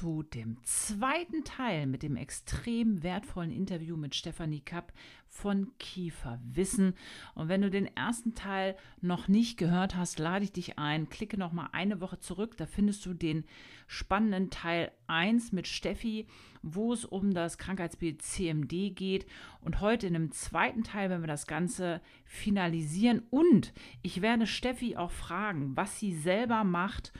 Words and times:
zu 0.00 0.22
dem 0.22 0.56
zweiten 0.62 1.44
Teil 1.44 1.86
mit 1.86 2.02
dem 2.02 2.16
extrem 2.16 3.02
wertvollen 3.02 3.50
Interview 3.50 3.98
mit 3.98 4.14
Stefanie 4.14 4.62
Kapp 4.62 4.94
von 5.28 5.76
Kiefer 5.78 6.40
Wissen. 6.42 6.94
Und 7.34 7.50
wenn 7.50 7.60
du 7.60 7.68
den 7.68 7.86
ersten 7.94 8.34
Teil 8.34 8.76
noch 9.02 9.28
nicht 9.28 9.58
gehört 9.58 9.96
hast, 9.96 10.18
lade 10.18 10.46
ich 10.46 10.52
dich 10.52 10.78
ein. 10.78 11.10
Klicke 11.10 11.36
noch 11.36 11.52
mal 11.52 11.68
eine 11.72 12.00
Woche 12.00 12.18
zurück. 12.18 12.56
Da 12.56 12.64
findest 12.64 13.04
du 13.04 13.12
den 13.12 13.44
spannenden 13.88 14.48
Teil 14.48 14.90
1 15.06 15.52
mit 15.52 15.68
Steffi, 15.68 16.26
wo 16.62 16.94
es 16.94 17.04
um 17.04 17.34
das 17.34 17.58
Krankheitsbild 17.58 18.22
CMD 18.22 18.96
geht. 18.96 19.26
Und 19.60 19.82
heute 19.82 20.06
in 20.06 20.14
dem 20.14 20.32
zweiten 20.32 20.82
Teil, 20.82 21.10
wenn 21.10 21.20
wir 21.20 21.28
das 21.28 21.46
Ganze 21.46 22.00
finalisieren. 22.24 23.22
Und 23.28 23.74
ich 24.00 24.22
werde 24.22 24.46
Steffi 24.46 24.96
auch 24.96 25.10
fragen, 25.10 25.76
was 25.76 26.00
sie 26.00 26.14
selber 26.14 26.64
macht 26.64 27.12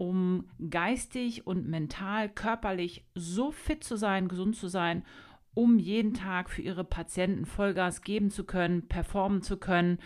um 0.00 0.46
geistig 0.70 1.46
und 1.46 1.68
mental, 1.68 2.30
körperlich 2.30 3.04
so 3.14 3.50
fit 3.50 3.84
zu 3.84 3.96
sein, 3.96 4.28
gesund 4.28 4.56
zu 4.56 4.66
sein, 4.66 5.04
um 5.52 5.78
jeden 5.78 6.14
Tag 6.14 6.48
für 6.48 6.62
ihre 6.62 6.84
Patienten 6.84 7.44
Vollgas 7.44 8.00
geben 8.00 8.30
zu 8.30 8.44
können, 8.44 8.88
performen 8.88 9.42
zu 9.42 9.58
können. 9.58 9.98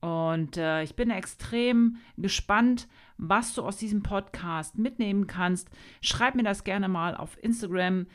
Und 0.00 0.56
äh, 0.56 0.82
ich 0.82 0.96
bin 0.96 1.10
extrem 1.10 1.98
gespannt, 2.16 2.88
was 3.16 3.54
du 3.54 3.62
aus 3.62 3.76
diesem 3.76 4.02
Podcast 4.02 4.76
mitnehmen 4.76 5.28
kannst. 5.28 5.70
Schreib 6.00 6.34
mir 6.34 6.42
das 6.42 6.64
gerne 6.64 6.88
mal 6.88 7.16
auf 7.16 7.40
Instagram. 7.40 8.08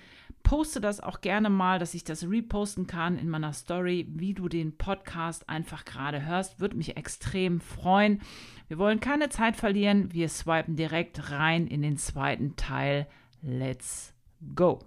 Poste 0.43 0.81
das 0.81 0.99
auch 0.99 1.21
gerne 1.21 1.49
mal, 1.49 1.79
dass 1.79 1.93
ich 1.93 2.03
das 2.03 2.23
reposten 2.29 2.85
kann 2.85 3.17
in 3.17 3.29
meiner 3.29 3.53
Story, 3.53 4.07
wie 4.13 4.33
du 4.33 4.47
den 4.47 4.77
Podcast 4.77 5.49
einfach 5.49 5.85
gerade 5.85 6.25
hörst. 6.25 6.59
Würde 6.59 6.77
mich 6.77 6.97
extrem 6.97 7.61
freuen. 7.61 8.21
Wir 8.67 8.77
wollen 8.77 8.99
keine 8.99 9.29
Zeit 9.29 9.55
verlieren. 9.55 10.13
Wir 10.13 10.29
swipen 10.29 10.75
direkt 10.75 11.31
rein 11.31 11.67
in 11.67 11.81
den 11.81 11.97
zweiten 11.97 12.55
Teil. 12.55 13.07
Let's 13.41 14.13
go. 14.55 14.79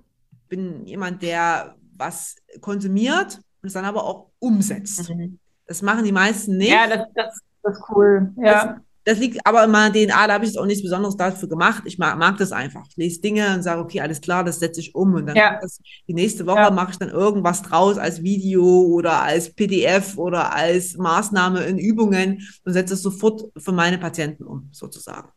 Ich 0.42 0.48
bin 0.48 0.87
jemand, 0.87 1.23
der 1.23 1.74
was 1.96 2.37
konsumiert 2.60 3.41
und 3.63 3.66
es 3.66 3.73
dann 3.73 3.85
aber 3.85 4.04
auch 4.04 4.30
umsetzt. 4.38 5.10
Mhm. 5.10 5.38
Das 5.66 5.82
machen 5.82 6.04
die 6.04 6.13
meisten 6.13 6.57
nicht. 6.57 6.70
Ja, 6.70 6.87
das, 6.87 7.07
das, 7.15 7.41
das 7.63 7.79
ist 7.79 7.85
cool. 7.91 8.32
Ja. 8.37 8.80
Das, 9.07 9.18
liegt 9.18 9.46
aber 9.46 9.65
in 9.65 9.71
meiner 9.71 9.93
DNA, 9.93 10.26
da 10.26 10.35
habe 10.35 10.45
ich 10.45 10.59
auch 10.59 10.66
nichts 10.66 10.82
Besonderes 10.82 11.16
dafür 11.16 11.49
gemacht. 11.49 11.85
Ich 11.87 11.96
mag, 11.96 12.18
mag 12.18 12.37
das 12.38 12.51
einfach. 12.51 12.85
Ich 12.90 12.96
lese 12.96 13.21
Dinge 13.21 13.54
und 13.54 13.63
sage, 13.63 13.80
okay, 13.80 14.01
alles 14.01 14.21
klar, 14.21 14.43
das 14.43 14.59
setze 14.59 14.80
ich 14.80 14.95
um. 14.95 15.15
Und 15.15 15.26
dann 15.26 15.37
ja. 15.37 15.59
das, 15.60 15.80
die 16.09 16.15
nächste 16.15 16.45
Woche 16.46 16.59
ja. 16.59 16.71
mache 16.71 16.90
ich 16.90 16.98
dann 16.98 17.10
irgendwas 17.10 17.63
draus 17.63 17.98
als 17.98 18.23
Video 18.23 18.65
oder 18.65 19.23
als 19.23 19.54
PDF 19.54 20.18
oder 20.18 20.52
als 20.52 20.96
Maßnahme 20.96 21.60
in 21.65 21.79
Übungen 21.79 22.43
und 22.65 22.73
setze 22.73 22.95
es 22.95 23.02
sofort 23.02 23.45
für 23.57 23.73
meine 23.73 23.98
Patienten 23.98 24.45
um, 24.45 24.68
sozusagen. 24.73 25.29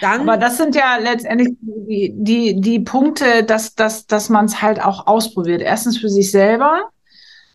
Dann, 0.00 0.22
Aber 0.22 0.36
das 0.36 0.56
sind 0.56 0.74
ja 0.74 0.96
letztendlich 0.96 1.54
die, 1.60 2.12
die, 2.16 2.60
die 2.60 2.80
Punkte, 2.80 3.44
dass, 3.44 3.74
dass, 3.74 4.06
dass 4.06 4.28
man 4.28 4.46
es 4.46 4.60
halt 4.60 4.82
auch 4.82 5.06
ausprobiert. 5.06 5.62
Erstens 5.62 5.98
für 5.98 6.08
sich 6.08 6.30
selber, 6.30 6.90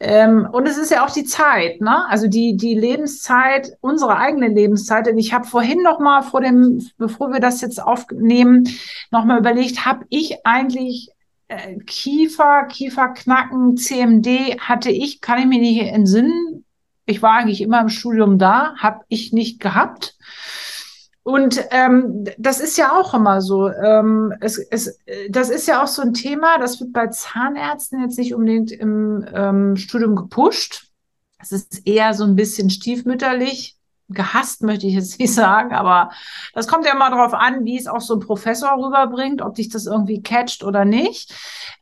ähm, 0.03 0.47
und 0.51 0.67
es 0.67 0.79
ist 0.79 0.89
ja 0.89 1.05
auch 1.05 1.11
die 1.11 1.25
Zeit, 1.25 1.79
ne? 1.79 2.07
Also 2.09 2.27
die, 2.27 2.57
die 2.57 2.73
Lebenszeit, 2.73 3.77
unsere 3.81 4.17
eigene 4.17 4.47
Lebenszeit. 4.47 5.07
Und 5.07 5.19
ich 5.19 5.31
habe 5.31 5.45
vorhin 5.45 5.83
noch 5.83 5.99
mal 5.99 6.23
vor 6.23 6.41
dem, 6.41 6.81
bevor 6.97 7.31
wir 7.31 7.39
das 7.39 7.61
jetzt 7.61 7.81
aufnehmen, 7.81 8.67
noch 9.11 9.25
mal 9.25 9.37
überlegt, 9.37 9.85
habe 9.85 10.05
ich 10.09 10.43
eigentlich 10.43 11.11
äh, 11.49 11.77
Kiefer, 11.85 12.65
Kieferknacken, 12.65 13.77
CMD 13.77 14.59
hatte 14.59 14.89
ich, 14.89 15.21
kann 15.21 15.37
ich 15.37 15.45
mir 15.45 15.59
nicht 15.59 15.81
entsinnen. 15.81 16.65
Ich 17.05 17.21
war 17.21 17.33
eigentlich 17.33 17.61
immer 17.61 17.81
im 17.81 17.89
Studium 17.89 18.39
da, 18.39 18.73
habe 18.77 19.01
ich 19.07 19.33
nicht 19.33 19.59
gehabt. 19.59 20.15
Und 21.23 21.63
ähm, 21.69 22.25
das 22.37 22.59
ist 22.59 22.77
ja 22.77 22.99
auch 22.99 23.13
immer 23.13 23.41
so. 23.41 23.69
Ähm, 23.69 24.33
es, 24.41 24.57
es, 24.57 24.99
das 25.29 25.49
ist 25.49 25.67
ja 25.67 25.83
auch 25.83 25.87
so 25.87 26.01
ein 26.01 26.13
Thema, 26.13 26.57
das 26.57 26.79
wird 26.79 26.93
bei 26.93 27.07
Zahnärzten 27.07 28.01
jetzt 28.01 28.17
nicht 28.17 28.33
unbedingt 28.33 28.71
im 28.71 29.25
ähm, 29.33 29.75
Studium 29.75 30.15
gepusht. 30.15 30.87
Es 31.37 31.51
ist 31.51 31.85
eher 31.85 32.13
so 32.13 32.23
ein 32.23 32.35
bisschen 32.35 32.69
stiefmütterlich. 32.69 33.77
Gehasst 34.09 34.63
möchte 34.63 34.87
ich 34.87 34.95
jetzt 34.95 35.19
nicht 35.19 35.33
sagen, 35.33 35.73
aber 35.73 36.09
das 36.53 36.67
kommt 36.67 36.85
ja 36.85 36.93
immer 36.93 37.11
darauf 37.11 37.33
an, 37.33 37.65
wie 37.65 37.77
es 37.77 37.87
auch 37.87 38.01
so 38.01 38.15
ein 38.15 38.19
Professor 38.19 38.71
rüberbringt, 38.71 39.43
ob 39.43 39.55
dich 39.55 39.69
das 39.69 39.85
irgendwie 39.85 40.23
catcht 40.23 40.63
oder 40.63 40.85
nicht. 40.85 41.33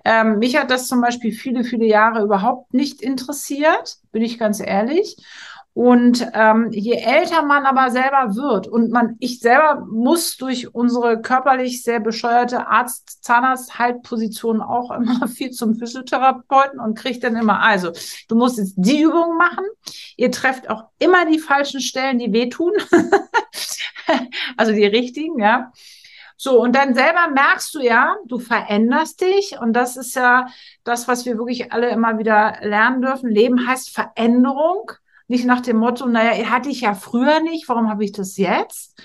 Ähm, 0.03 0.40
mich 0.40 0.58
hat 0.58 0.69
das 0.69 0.88
zum 0.88 1.00
Beispiel 1.00 1.31
viele, 1.31 1.64
viele 1.64 1.85
Jahre 1.85 2.24
überhaupt 2.24 2.74
nicht 2.74 3.02
interessiert, 3.02 3.97
bin 4.12 4.22
ich 4.22 4.38
ganz 4.38 4.59
ehrlich. 4.59 5.16
Und 5.74 6.28
ähm, 6.34 6.69
je 6.72 6.96
älter 6.96 7.44
man 7.44 7.66
aber 7.66 7.91
selber 7.91 8.35
wird 8.35 8.68
und 8.68 8.91
man, 8.91 9.16
ich 9.19 9.40
selber 9.40 9.85
muss 9.90 10.35
durch 10.35 10.74
unsere 10.74 11.22
körperlich 11.22 11.84
sehr 11.84 12.00
bescheuerte 12.00 12.68
Arzt, 12.68 13.24
Zahnarzt 13.24 13.78
Haltposition 13.79 14.62
auch 14.62 14.91
immer 14.91 15.28
viel 15.34 15.52
zum 15.52 15.75
Physiotherapeuten 15.75 16.79
und 16.79 16.97
kriegt 16.97 17.24
dann 17.24 17.35
immer, 17.35 17.62
also 17.62 17.91
du 18.28 18.35
musst 18.35 18.58
jetzt 18.58 18.74
die 18.78 19.02
Übung 19.02 19.38
machen. 19.38 19.66
Ihr 20.18 20.31
trefft 20.31 20.69
auch 20.69 20.85
immer 20.97 21.25
die 21.25 21.40
falschen 21.40 21.81
Stellen, 21.81 22.19
die 22.19 22.34
wehtun. 22.34 22.74
also 24.58 24.74
die 24.74 24.85
richtigen, 24.85 25.40
ja. 25.40 25.72
So, 26.41 26.62
und 26.62 26.74
dann 26.74 26.96
selber 26.96 27.28
merkst 27.34 27.75
du 27.75 27.81
ja, 27.81 28.16
du 28.25 28.40
veränderst 28.40 29.19
dich. 29.19 29.58
Und 29.59 29.74
das 29.74 29.97
ist 29.97 30.16
ja 30.16 30.47
das, 30.85 31.08
was 31.09 31.25
wir 31.25 31.38
wirklich 31.38 31.74
alle 31.74 31.90
immer 31.90 32.18
wieder 32.18 32.58
lernen 32.62 33.02
dürfen. 33.02 33.29
Leben 33.29 33.68
heißt 33.68 33.90
Veränderung. 33.90 34.91
Nicht 35.29 35.45
nach 35.45 35.62
dem 35.62 35.78
Motto, 35.78 36.07
naja, 36.07 36.50
hatte 36.50 36.69
ich 36.69 36.81
ja 36.81 36.95
früher 36.95 37.40
nicht, 37.40 37.69
warum 37.69 37.88
habe 37.88 38.03
ich 38.03 38.12
das 38.12 38.35
jetzt? 38.35 39.00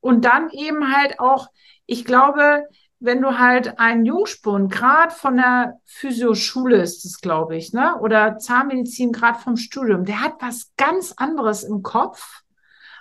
Und 0.00 0.26
dann 0.26 0.50
eben 0.50 0.94
halt 0.94 1.18
auch, 1.18 1.48
ich 1.86 2.04
glaube, 2.04 2.64
wenn 3.00 3.22
du 3.22 3.38
halt 3.38 3.78
einen 3.78 4.04
Jungspund, 4.04 4.70
gerade 4.70 5.14
von 5.14 5.38
der 5.38 5.80
Physioschule 5.86 6.76
ist 6.76 7.06
es, 7.06 7.22
glaube 7.22 7.56
ich, 7.56 7.72
ne? 7.72 7.98
Oder 8.00 8.36
Zahnmedizin, 8.36 9.12
gerade 9.12 9.38
vom 9.38 9.56
Studium, 9.56 10.04
der 10.04 10.20
hat 10.20 10.34
was 10.40 10.72
ganz 10.76 11.14
anderes 11.16 11.64
im 11.64 11.82
Kopf, 11.82 12.42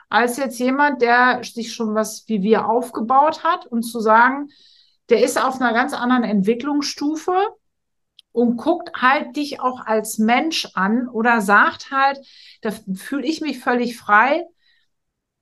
als 0.08 0.38
jetzt 0.38 0.58
jemand, 0.58 1.02
der 1.02 1.42
sich 1.44 1.74
schon 1.74 1.94
was 1.94 2.24
wie 2.28 2.42
wir 2.42 2.70
aufgebaut 2.70 3.44
hat 3.44 3.66
und 3.66 3.84
zu 3.84 4.00
sagen, 4.00 4.48
der 5.10 5.24
ist 5.26 5.44
auf 5.44 5.60
einer 5.60 5.74
ganz 5.74 5.94
anderen 5.94 6.24
Entwicklungsstufe 6.24 7.36
und 8.36 8.58
guckt 8.58 8.92
halt 9.02 9.38
dich 9.38 9.62
auch 9.62 9.80
als 9.86 10.18
Mensch 10.18 10.68
an 10.74 11.08
oder 11.08 11.40
sagt 11.40 11.90
halt, 11.92 12.20
da 12.62 12.72
fühle 12.94 13.26
ich 13.26 13.40
mich 13.40 13.60
völlig 13.60 13.98
frei. 13.98 14.46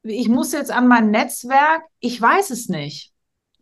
Ich 0.04 0.28
muss 0.28 0.52
jetzt 0.52 0.70
an 0.70 0.88
mein 0.88 1.10
Netzwerk. 1.10 1.82
Ich 2.00 2.22
weiß 2.22 2.52
es 2.52 2.70
nicht. 2.70 3.12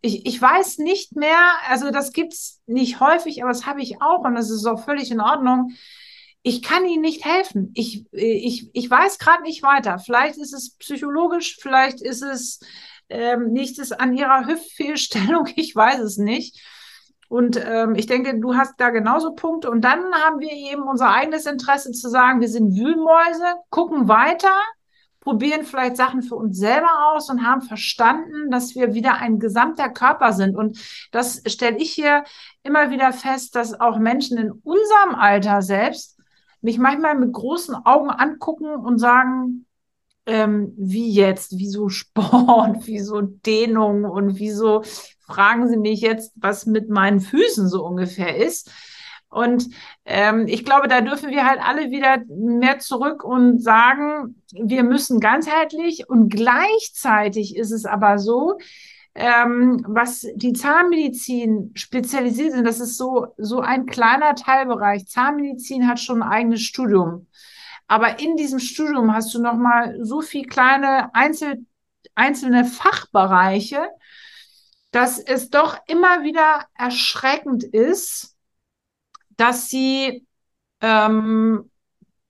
Ich, 0.02 0.26
ich 0.26 0.42
weiß 0.42 0.78
nicht 0.78 1.16
mehr, 1.16 1.38
also 1.68 1.90
das 1.90 2.12
gibt's 2.12 2.60
nicht 2.66 3.00
häufig, 3.00 3.42
aber 3.42 3.52
das 3.52 3.64
habe 3.64 3.80
ich 3.80 4.02
auch 4.02 4.22
und 4.24 4.34
das 4.34 4.50
ist 4.50 4.66
auch 4.66 4.84
völlig 4.84 5.10
in 5.10 5.20
Ordnung. 5.20 5.72
Ich 6.42 6.60
kann 6.60 6.84
Ihnen 6.84 7.00
nicht 7.00 7.24
helfen. 7.24 7.70
Ich, 7.74 8.04
ich, 8.12 8.68
ich 8.74 8.90
weiß 8.90 9.18
gerade 9.18 9.44
nicht 9.44 9.62
weiter. 9.62 9.98
Vielleicht 9.98 10.36
ist 10.36 10.52
es 10.52 10.76
psychologisch, 10.76 11.56
vielleicht 11.58 12.02
ist 12.02 12.22
es 12.22 12.60
ähm, 13.08 13.52
nichts 13.52 13.92
an 13.92 14.14
Ihrer 14.14 14.46
Hüftfehlstellung, 14.46 15.48
ich 15.56 15.74
weiß 15.74 16.00
es 16.00 16.18
nicht. 16.18 16.60
Und 17.32 17.58
ähm, 17.64 17.94
ich 17.94 18.04
denke, 18.04 18.38
du 18.38 18.56
hast 18.56 18.74
da 18.76 18.90
genauso 18.90 19.32
Punkte. 19.32 19.70
Und 19.70 19.80
dann 19.80 20.12
haben 20.12 20.40
wir 20.40 20.52
eben 20.52 20.82
unser 20.82 21.08
eigenes 21.08 21.46
Interesse 21.46 21.90
zu 21.92 22.10
sagen, 22.10 22.42
wir 22.42 22.48
sind 22.50 22.76
Wühlmäuse, 22.76 23.54
gucken 23.70 24.06
weiter, 24.06 24.54
probieren 25.20 25.64
vielleicht 25.64 25.96
Sachen 25.96 26.20
für 26.20 26.34
uns 26.34 26.58
selber 26.58 26.90
aus 27.06 27.30
und 27.30 27.42
haben 27.42 27.62
verstanden, 27.62 28.50
dass 28.50 28.74
wir 28.74 28.92
wieder 28.92 29.14
ein 29.14 29.38
gesamter 29.38 29.88
Körper 29.88 30.34
sind. 30.34 30.54
Und 30.54 30.78
das 31.10 31.40
stelle 31.46 31.78
ich 31.78 31.92
hier 31.92 32.24
immer 32.64 32.90
wieder 32.90 33.14
fest, 33.14 33.56
dass 33.56 33.80
auch 33.80 33.98
Menschen 33.98 34.36
in 34.36 34.50
unserem 34.50 35.14
Alter 35.14 35.62
selbst 35.62 36.20
mich 36.60 36.76
manchmal 36.76 37.14
mit 37.14 37.32
großen 37.32 37.74
Augen 37.74 38.10
angucken 38.10 38.74
und 38.74 38.98
sagen, 38.98 39.64
ähm, 40.26 40.74
wie 40.76 41.10
jetzt, 41.10 41.56
wieso 41.56 41.88
Sport, 41.88 42.80
wieso 42.86 43.22
Dehnung 43.22 44.04
und 44.04 44.38
wieso 44.38 44.82
fragen 45.32 45.68
Sie 45.68 45.76
mich 45.76 46.00
jetzt, 46.00 46.32
was 46.36 46.66
mit 46.66 46.88
meinen 46.88 47.20
Füßen 47.20 47.68
so 47.68 47.84
ungefähr 47.84 48.36
ist. 48.36 48.70
Und 49.28 49.68
ähm, 50.04 50.46
ich 50.46 50.64
glaube, 50.64 50.88
da 50.88 51.00
dürfen 51.00 51.30
wir 51.30 51.46
halt 51.46 51.60
alle 51.62 51.90
wieder 51.90 52.18
mehr 52.28 52.78
zurück 52.80 53.24
und 53.24 53.62
sagen, 53.62 54.42
wir 54.52 54.82
müssen 54.82 55.20
ganzheitlich 55.20 56.08
und 56.10 56.28
gleichzeitig 56.28 57.56
ist 57.56 57.70
es 57.70 57.86
aber 57.86 58.18
so, 58.18 58.58
ähm, 59.14 59.84
was 59.88 60.26
die 60.34 60.52
Zahnmedizin 60.52 61.72
spezialisiert 61.74 62.52
sind, 62.52 62.66
das 62.66 62.80
ist 62.80 62.96
so, 62.96 63.28
so 63.38 63.60
ein 63.60 63.86
kleiner 63.86 64.34
Teilbereich. 64.34 65.06
Zahnmedizin 65.06 65.88
hat 65.88 66.00
schon 66.00 66.22
ein 66.22 66.28
eigenes 66.28 66.62
Studium. 66.62 67.26
Aber 67.88 68.20
in 68.20 68.36
diesem 68.36 68.58
Studium 68.58 69.14
hast 69.14 69.34
du 69.34 69.42
nochmal 69.42 69.98
so 70.02 70.20
viel 70.20 70.46
kleine 70.46 71.14
Einzel, 71.14 71.64
einzelne 72.14 72.64
Fachbereiche, 72.64 73.88
dass 74.92 75.18
es 75.18 75.50
doch 75.50 75.76
immer 75.88 76.22
wieder 76.22 76.66
erschreckend 76.74 77.64
ist, 77.64 78.36
dass 79.36 79.68
sie 79.68 80.26
ähm, 80.80 81.70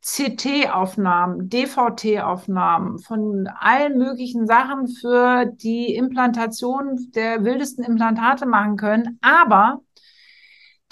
CT-Aufnahmen, 0.01 1.49
DVT-Aufnahmen 1.49 2.99
von 2.99 3.49
allen 3.49 3.99
möglichen 3.99 4.47
Sachen 4.47 4.89
für 4.89 5.45
die 5.47 5.95
Implantation 5.95 7.11
der 7.13 7.45
wildesten 7.45 7.85
Implantate 7.85 8.47
machen 8.47 8.77
können. 8.77 9.19
Aber 9.23 9.83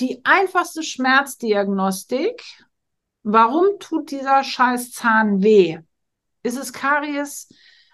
die 0.00 0.24
einfachste 0.24 0.82
Schmerzdiagnostik, 0.82 2.42
warum 3.22 3.66
tut 3.78 4.10
dieser 4.10 4.42
scheiß 4.44 4.92
Zahn 4.92 5.42
weh? 5.42 5.78
Ist 6.42 6.56
es 6.58 6.72
Karies? 6.72 7.48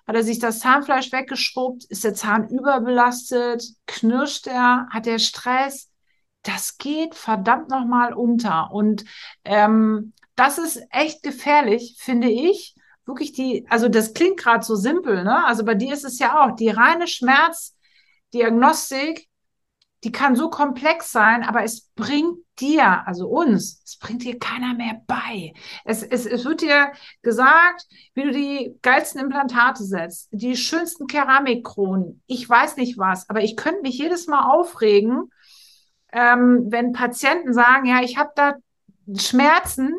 Hat 0.06 0.14
er 0.14 0.22
sich 0.22 0.38
das 0.38 0.60
Zahnfleisch 0.60 1.10
weggeschrubbt? 1.12 1.84
Ist 1.84 2.04
der 2.04 2.14
Zahn 2.14 2.48
überbelastet? 2.48 3.64
Knirscht 3.86 4.46
er? 4.46 4.86
Hat 4.90 5.06
er 5.06 5.18
Stress? 5.18 5.90
Das 6.42 6.78
geht 6.78 7.16
verdammt 7.16 7.68
nochmal 7.70 8.12
unter. 8.12 8.70
Und 8.70 9.04
ähm, 9.44 10.12
das 10.36 10.58
ist 10.58 10.80
echt 10.90 11.22
gefährlich, 11.22 11.96
finde 11.98 12.28
ich. 12.30 12.76
Wirklich 13.04 13.32
die, 13.32 13.66
also 13.68 13.88
das 13.88 14.14
klingt 14.14 14.38
gerade 14.38 14.64
so 14.64 14.76
simpel, 14.76 15.24
ne? 15.24 15.44
Also 15.44 15.64
bei 15.64 15.74
dir 15.74 15.92
ist 15.92 16.04
es 16.04 16.18
ja 16.18 16.44
auch 16.44 16.54
die 16.54 16.70
reine 16.70 17.06
Schmerzdiagnostik, 17.08 19.28
die 20.04 20.12
kann 20.12 20.36
so 20.36 20.50
komplex 20.50 21.10
sein, 21.10 21.42
aber 21.42 21.64
es 21.64 21.90
bringt 21.94 22.38
dir, 22.58 23.06
also 23.06 23.28
uns, 23.28 23.82
es 23.84 23.98
bringt 23.98 24.22
dir 24.22 24.38
keiner 24.38 24.74
mehr 24.74 25.00
bei. 25.06 25.52
Es, 25.84 26.02
es, 26.02 26.26
es 26.26 26.44
wird 26.44 26.60
dir 26.60 26.92
gesagt, 27.22 27.86
wie 28.14 28.22
du 28.22 28.30
die 28.30 28.78
geilsten 28.82 29.20
Implantate 29.20 29.82
setzt, 29.84 30.28
die 30.32 30.56
schönsten 30.56 31.06
Keramikkronen, 31.06 32.22
ich 32.26 32.48
weiß 32.48 32.76
nicht 32.76 32.98
was, 32.98 33.28
aber 33.28 33.42
ich 33.42 33.56
könnte 33.56 33.82
mich 33.82 33.98
jedes 33.98 34.26
Mal 34.26 34.50
aufregen, 34.50 35.30
ähm, 36.12 36.66
wenn 36.68 36.92
Patienten 36.92 37.52
sagen, 37.52 37.86
ja, 37.86 38.00
ich 38.02 38.16
habe 38.16 38.30
da 38.36 38.54
Schmerzen, 39.18 39.94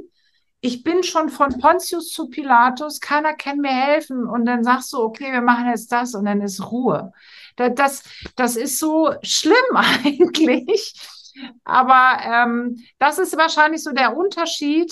ich 0.61 0.83
bin 0.83 1.03
schon 1.03 1.29
von 1.29 1.59
Pontius 1.59 2.11
zu 2.11 2.29
Pilatus, 2.29 2.99
keiner 2.99 3.33
kann 3.33 3.59
mir 3.59 3.71
helfen. 3.71 4.27
Und 4.27 4.45
dann 4.45 4.63
sagst 4.63 4.91
du, 4.93 4.99
okay, 4.99 5.31
wir 5.31 5.41
machen 5.41 5.67
jetzt 5.69 5.91
das 5.91 6.15
und 6.15 6.25
dann 6.25 6.41
ist 6.41 6.71
Ruhe. 6.71 7.11
Das, 7.55 8.03
das 8.35 8.55
ist 8.55 8.79
so 8.79 9.13
schlimm 9.21 9.55
eigentlich. 9.73 10.93
Aber 11.63 12.19
ähm, 12.23 12.83
das 12.97 13.19
ist 13.19 13.37
wahrscheinlich 13.37 13.83
so 13.83 13.91
der 13.91 14.17
Unterschied, 14.17 14.91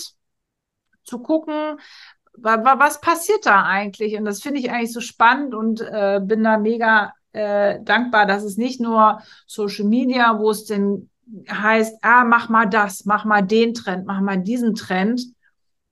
zu 1.06 1.20
gucken, 1.20 1.78
was 2.38 3.00
passiert 3.00 3.46
da 3.46 3.62
eigentlich? 3.62 4.18
Und 4.18 4.26
das 4.26 4.42
finde 4.42 4.60
ich 4.60 4.70
eigentlich 4.70 4.92
so 4.92 5.00
spannend 5.00 5.54
und 5.54 5.80
äh, 5.80 6.20
bin 6.22 6.44
da 6.44 6.58
mega 6.58 7.14
äh, 7.32 7.80
dankbar, 7.82 8.26
dass 8.26 8.44
es 8.44 8.58
nicht 8.58 8.78
nur 8.78 9.22
Social 9.46 9.86
Media, 9.86 10.38
wo 10.38 10.50
es 10.50 10.66
denn 10.66 11.08
heißt, 11.50 11.98
ah, 12.02 12.24
mach 12.24 12.50
mal 12.50 12.66
das, 12.66 13.06
mach 13.06 13.24
mal 13.24 13.42
den 13.42 13.72
Trend, 13.72 14.06
mach 14.06 14.20
mal 14.20 14.36
diesen 14.36 14.74
Trend. 14.74 15.22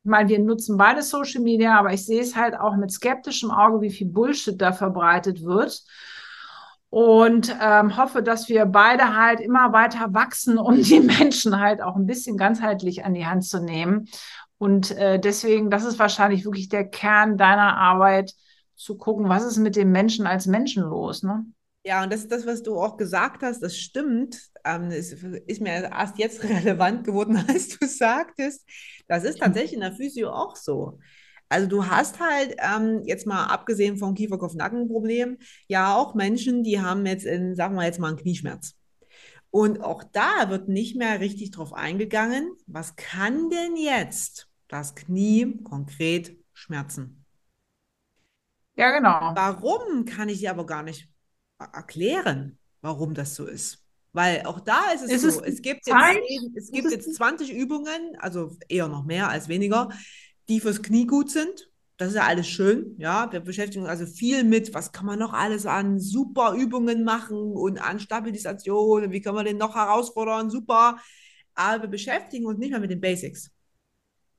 Meine, 0.05 0.29
wir 0.29 0.39
nutzen 0.39 0.77
beide 0.77 1.03
Social 1.03 1.43
Media, 1.43 1.79
aber 1.79 1.93
ich 1.93 2.05
sehe 2.05 2.21
es 2.21 2.37
halt 2.37 2.59
auch 2.59 2.77
mit 2.77 2.93
skeptischem 2.93 3.51
Auge, 3.51 3.81
wie 3.81 3.91
viel 3.91 4.09
Bullshit 4.09 4.61
da 4.61 4.73
verbreitet 4.73 5.43
wird 5.43 5.83
und 6.91 7.55
ähm, 7.61 7.97
hoffe, 7.97 8.23
dass 8.23 8.49
wir 8.49 8.67
beide 8.67 9.17
halt 9.17 9.41
immer 9.41 9.73
weiter 9.73 10.15
wachsen, 10.15 10.59
um 10.59 10.81
die 10.81 11.01
Menschen 11.19 11.59
halt 11.59 11.83
auch 11.83 11.97
ein 11.97 12.07
bisschen 12.07 12.37
ganzheitlich 12.37 13.05
an 13.05 13.15
die 13.15 13.27
Hand 13.27 13.45
zu 13.45 13.61
nehmen. 13.61 14.07
Und 14.59 14.93
äh, 14.93 15.19
deswegen, 15.19 15.71
das 15.71 15.85
ist 15.85 15.99
wahrscheinlich 15.99 16.45
wirklich 16.45 16.69
der 16.69 16.85
Kern 16.85 17.37
deiner 17.37 17.77
Arbeit, 17.77 18.35
zu 18.77 18.97
gucken, 18.97 19.29
was 19.29 19.45
ist 19.45 19.57
mit 19.57 19.77
dem 19.77 19.93
Menschen 19.93 20.27
als 20.27 20.47
Menschen 20.47 20.83
los. 20.85 21.23
Ne? 21.23 21.45
Ja, 21.85 22.03
und 22.03 22.13
das 22.13 22.21
ist 22.21 22.33
das, 22.33 22.47
was 22.47 22.63
du 22.63 22.79
auch 22.81 22.97
gesagt 22.97 23.43
hast, 23.43 23.63
das 23.63 23.77
stimmt. 23.77 24.41
Ähm, 24.65 24.91
ist, 24.91 25.13
ist 25.13 25.61
mir 25.61 25.91
erst 25.91 26.19
jetzt 26.19 26.43
relevant 26.45 27.05
geworden, 27.05 27.37
als 27.49 27.79
du 27.79 27.87
sagtest. 27.87 28.67
Das 29.07 29.25
ist 29.25 29.39
tatsächlich 29.41 29.75
in 29.75 29.81
der 29.81 29.93
Physio 29.95 30.31
auch 30.31 30.57
so. 30.57 30.99
Also 31.51 31.69
du 31.69 31.87
hast 31.87 32.21
halt, 32.21 32.57
ähm, 32.59 33.03
jetzt 33.05 33.27
mal 33.27 33.45
abgesehen 33.47 33.99
vom 33.99 34.15
Kieferkopf-Nacken-Problem, 34.15 35.37
ja 35.69 35.95
auch 35.95 36.15
Menschen, 36.15 36.63
die 36.63 36.81
haben 36.81 37.05
jetzt, 37.05 37.27
in, 37.27 37.55
sagen 37.55 37.75
wir 37.77 37.85
jetzt 37.85 38.01
mal, 38.01 38.09
einen 38.09 38.17
Knieschmerz. 38.17 38.75
Und 39.51 39.83
auch 39.83 40.03
da 40.03 40.49
wird 40.49 40.69
nicht 40.69 40.97
mehr 40.97 41.21
richtig 41.21 41.51
drauf 41.53 41.75
eingegangen, 41.75 42.51
was 42.67 42.97
kann 42.97 43.51
denn 43.51 43.77
jetzt 43.77 44.49
das 44.69 44.95
Knie 44.97 45.63
konkret 45.63 46.37
schmerzen? 46.55 47.25
Ja, 48.77 48.91
genau. 48.91 49.37
Warum 49.37 50.07
kann 50.07 50.29
ich 50.29 50.41
dir 50.41 50.51
aber 50.51 50.67
gar 50.67 50.83
nicht 50.83 51.09
erklären, 51.59 52.59
warum 52.81 53.15
das 53.15 53.35
so 53.35 53.47
ist? 53.47 53.85
Weil 54.13 54.43
auch 54.47 54.61
da 54.61 54.93
ist 54.93 55.03
es, 55.03 55.11
ist 55.11 55.23
so, 55.23 55.29
es, 55.43 55.55
es 55.55 55.63
gibt, 55.63 55.87
jetzt, 55.87 56.57
es 56.57 56.71
gibt 56.71 56.91
jetzt 56.91 57.15
20 57.15 57.53
Übungen, 57.53 58.17
also 58.19 58.57
eher 58.69 58.87
noch 58.87 59.05
mehr 59.05 59.29
als 59.29 59.49
weniger, 59.49 59.89
die 60.49 60.61
fürs 60.61 60.83
Knie 60.83 61.07
gut 61.07 61.31
sind. 61.31 61.71
Das 61.97 62.09
ist 62.09 62.15
ja 62.17 62.25
alles 62.25 62.49
schön, 62.49 62.95
ja. 62.99 63.31
Wir 63.33 63.41
beschäftigen 63.41 63.83
uns 63.83 63.91
also 63.91 64.07
viel 64.07 64.45
mit, 64.45 64.75
was 64.75 64.93
kann 64.93 65.07
man 65.07 65.19
noch 65.19 65.33
alles 65.33 65.67
an 65.67 66.01
super 66.01 66.55
Übungen 66.55 67.05
machen 67.05 67.39
und 67.39 67.79
an 67.79 68.01
Stabilisation 68.01 69.05
und 69.05 69.13
wie 69.13 69.21
kann 69.21 69.35
man 69.35 69.45
den 69.45 69.59
noch 69.59 69.75
herausfordern, 69.75 70.51
super. 70.51 70.99
Aber 71.55 71.83
wir 71.83 71.89
beschäftigen 71.89 72.47
uns 72.47 72.59
nicht 72.59 72.71
mehr 72.71 72.81
mit 72.81 72.91
den 72.91 73.01
Basics. 73.01 73.54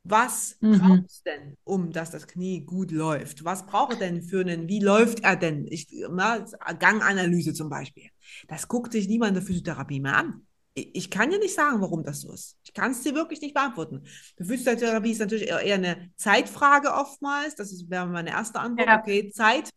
Was 0.07 0.57
mhm. 0.61 0.79
braucht 0.79 1.05
es 1.07 1.23
denn, 1.23 1.57
um 1.63 1.91
dass 1.91 2.11
das 2.11 2.27
Knie 2.27 2.61
gut 2.61 2.91
läuft? 2.91 3.43
Was 3.43 3.65
braucht 3.65 3.93
er 3.93 3.99
denn 3.99 4.23
für 4.23 4.41
einen, 4.41 4.69
wie 4.69 4.79
läuft 4.79 5.23
er 5.23 5.35
denn? 5.35 5.65
Ich, 5.67 5.87
na, 6.09 6.45
Ganganalyse 6.79 7.53
zum 7.53 7.69
Beispiel. 7.69 8.09
Das 8.47 8.67
guckt 8.67 8.91
sich 8.91 9.07
niemand 9.07 9.29
in 9.29 9.35
der 9.35 9.43
Physiotherapie 9.43 9.99
mehr 9.99 10.17
an 10.17 10.45
ich 10.75 11.09
kann 11.09 11.29
dir 11.29 11.39
nicht 11.39 11.55
sagen, 11.55 11.79
warum 11.79 12.03
das 12.03 12.21
so 12.21 12.33
ist. 12.33 12.57
Ich 12.63 12.73
kann 12.73 12.91
es 12.91 13.01
dir 13.01 13.15
wirklich 13.15 13.39
nicht 13.39 13.53
beantworten. 13.53 14.03
Die 14.37 14.43
Physiotherapie 14.43 15.11
ist 15.11 15.19
natürlich 15.19 15.47
eher 15.47 15.75
eine 15.75 16.11
Zeitfrage 16.17 16.93
oftmals. 16.93 17.55
Das 17.55 17.71
wäre 17.89 18.07
meine 18.07 18.31
erste 18.31 18.59
Antwort. 18.59 18.87
Ja. 18.87 18.99
Okay, 18.99 19.31
Zeit 19.31 19.69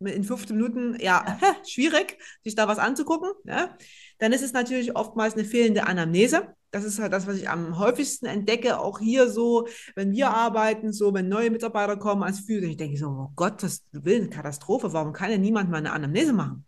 in 0.00 0.24
15 0.24 0.56
Minuten, 0.56 0.96
ja, 1.00 1.38
schwierig, 1.66 2.18
sich 2.42 2.54
da 2.54 2.68
was 2.68 2.78
anzugucken. 2.78 3.30
Ja. 3.44 3.76
Dann 4.18 4.32
ist 4.32 4.42
es 4.42 4.52
natürlich 4.52 4.96
oftmals 4.96 5.34
eine 5.34 5.44
fehlende 5.44 5.86
Anamnese. 5.86 6.54
Das 6.70 6.84
ist 6.84 6.98
halt 6.98 7.12
das, 7.12 7.26
was 7.26 7.36
ich 7.36 7.48
am 7.48 7.78
häufigsten 7.78 8.26
entdecke, 8.26 8.80
auch 8.80 8.98
hier 8.98 9.30
so, 9.30 9.68
wenn 9.94 10.12
wir 10.12 10.30
arbeiten, 10.30 10.92
so, 10.92 11.14
wenn 11.14 11.28
neue 11.28 11.50
Mitarbeiter 11.50 11.96
kommen 11.96 12.24
als 12.24 12.40
Physio, 12.40 12.68
ich 12.68 12.76
denke 12.76 12.98
so, 12.98 13.06
oh 13.06 13.32
Gott, 13.36 13.62
das 13.62 13.84
will 13.92 14.16
eine 14.16 14.30
Katastrophe. 14.30 14.92
Warum 14.92 15.12
kann 15.12 15.30
denn 15.30 15.40
niemand 15.40 15.70
mal 15.70 15.78
eine 15.78 15.92
Anamnese 15.92 16.32
machen? 16.32 16.66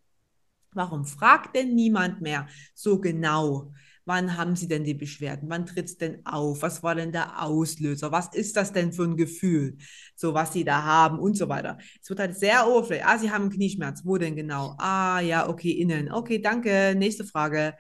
Warum 0.72 1.06
fragt 1.06 1.56
denn 1.56 1.74
niemand 1.74 2.20
mehr 2.20 2.46
so 2.74 3.00
genau? 3.00 3.72
Wann 4.06 4.36
haben 4.36 4.54
Sie 4.54 4.68
denn 4.68 4.84
die 4.84 4.94
Beschwerden? 4.94 5.50
Wann 5.50 5.66
tritt 5.66 5.86
es 5.86 5.98
denn 5.98 6.24
auf? 6.24 6.62
Was 6.62 6.82
war 6.82 6.94
denn 6.94 7.12
der 7.12 7.42
Auslöser? 7.42 8.12
Was 8.12 8.32
ist 8.34 8.56
das 8.56 8.72
denn 8.72 8.92
für 8.92 9.02
ein 9.02 9.16
Gefühl? 9.16 9.76
So, 10.14 10.32
was 10.32 10.52
Sie 10.52 10.64
da 10.64 10.84
haben 10.84 11.18
und 11.18 11.36
so 11.36 11.48
weiter. 11.48 11.76
Es 12.00 12.08
wird 12.08 12.20
halt 12.20 12.38
sehr 12.38 12.68
oberflächlich. 12.68 13.06
Ah, 13.06 13.18
Sie 13.18 13.30
haben 13.30 13.50
Knieschmerz. 13.50 14.02
Wo 14.04 14.16
denn 14.16 14.36
genau? 14.36 14.76
Ah, 14.78 15.20
ja, 15.20 15.48
okay, 15.48 15.72
innen. 15.72 16.12
Okay, 16.12 16.40
danke. 16.40 16.94
Nächste 16.96 17.24
Frage. 17.24 17.74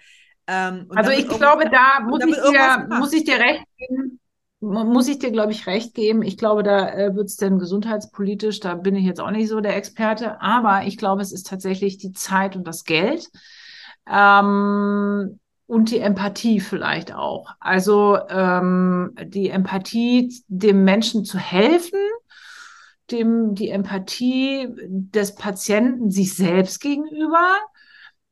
Ähm, 0.48 0.86
also 0.94 1.12
ich 1.12 1.28
glaube, 1.28 1.70
da 1.70 2.00
muss 2.00 2.24
ich, 2.24 2.34
dir, 2.34 2.88
muss 2.98 3.12
ich 3.12 3.24
dir 3.24 3.38
recht 3.38 3.64
geben 3.76 4.20
muss 4.60 5.06
ich 5.06 5.18
dir, 5.18 5.30
glaube 5.30 5.52
ich, 5.52 5.66
recht 5.66 5.94
geben. 5.94 6.22
Ich 6.22 6.38
glaube, 6.38 6.62
da 6.62 6.88
äh, 6.88 7.14
wird 7.14 7.26
es 7.26 7.36
denn 7.36 7.58
gesundheitspolitisch, 7.58 8.60
da 8.60 8.74
bin 8.74 8.96
ich 8.96 9.04
jetzt 9.04 9.20
auch 9.20 9.30
nicht 9.30 9.48
so 9.48 9.60
der 9.60 9.76
Experte, 9.76 10.40
aber 10.40 10.86
ich 10.86 10.96
glaube, 10.96 11.22
es 11.22 11.30
ist 11.30 11.46
tatsächlich 11.46 11.98
die 11.98 12.12
Zeit 12.12 12.56
und 12.56 12.66
das 12.66 12.84
Geld 12.84 13.28
ähm, 14.10 15.38
und 15.66 15.90
die 15.90 15.98
Empathie 15.98 16.60
vielleicht 16.60 17.12
auch. 17.12 17.48
Also 17.60 18.18
ähm, 18.28 19.14
die 19.24 19.50
Empathie, 19.50 20.32
dem 20.48 20.84
Menschen 20.84 21.24
zu 21.24 21.38
helfen, 21.38 21.98
dem 23.10 23.54
die 23.54 23.70
Empathie 23.70 24.68
des 24.88 25.34
Patienten 25.34 26.10
sich 26.10 26.34
selbst 26.34 26.80
gegenüber 26.80 27.56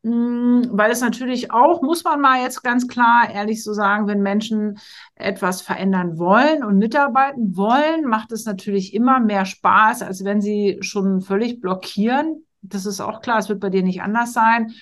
Mm, 0.05 0.65
weil 0.71 0.91
es 0.91 1.01
natürlich 1.01 1.51
auch, 1.51 1.81
muss 1.81 2.05
man 2.05 2.21
mal 2.21 2.43
jetzt 2.43 2.63
ganz 2.63 2.87
klar 2.89 3.31
ehrlich 3.33 3.65
so 3.65 3.73
sagen, 3.73 4.07
wenn 4.07 4.21
Menschen 4.21 4.79
etwas 5.15 5.63
verändern 5.63 6.19
wollen 6.19 6.63
und 6.63 6.77
mitarbeiten 6.77 7.57
wollen, 7.57 8.05
macht 8.05 8.31
es 8.31 8.45
natürlich 8.45 8.93
immer 8.93 9.19
mehr 9.19 9.47
Spaß, 9.47 10.03
als 10.03 10.23
wenn 10.23 10.43
sie 10.43 10.77
schon 10.83 11.23
völlig 11.23 11.63
blockieren. 11.63 12.45
Das 12.61 12.85
ist 12.85 13.01
auch 13.01 13.23
klar, 13.23 13.39
es 13.39 13.49
wird 13.49 13.61
bei 13.61 13.71
dir 13.71 13.83
nicht 13.83 14.03
anders 14.03 14.35
sein. 14.35 14.73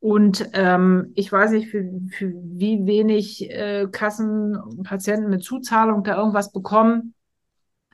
Und 0.00 0.50
ähm, 0.52 1.12
ich 1.16 1.32
weiß 1.32 1.50
nicht, 1.50 1.70
für, 1.70 1.84
für 2.10 2.32
wie 2.32 2.86
wenig 2.86 3.50
äh, 3.50 3.88
Kassen, 3.90 4.56
Patienten 4.84 5.28
mit 5.28 5.42
Zuzahlung 5.42 6.04
da 6.04 6.16
irgendwas 6.16 6.52
bekommen. 6.52 7.14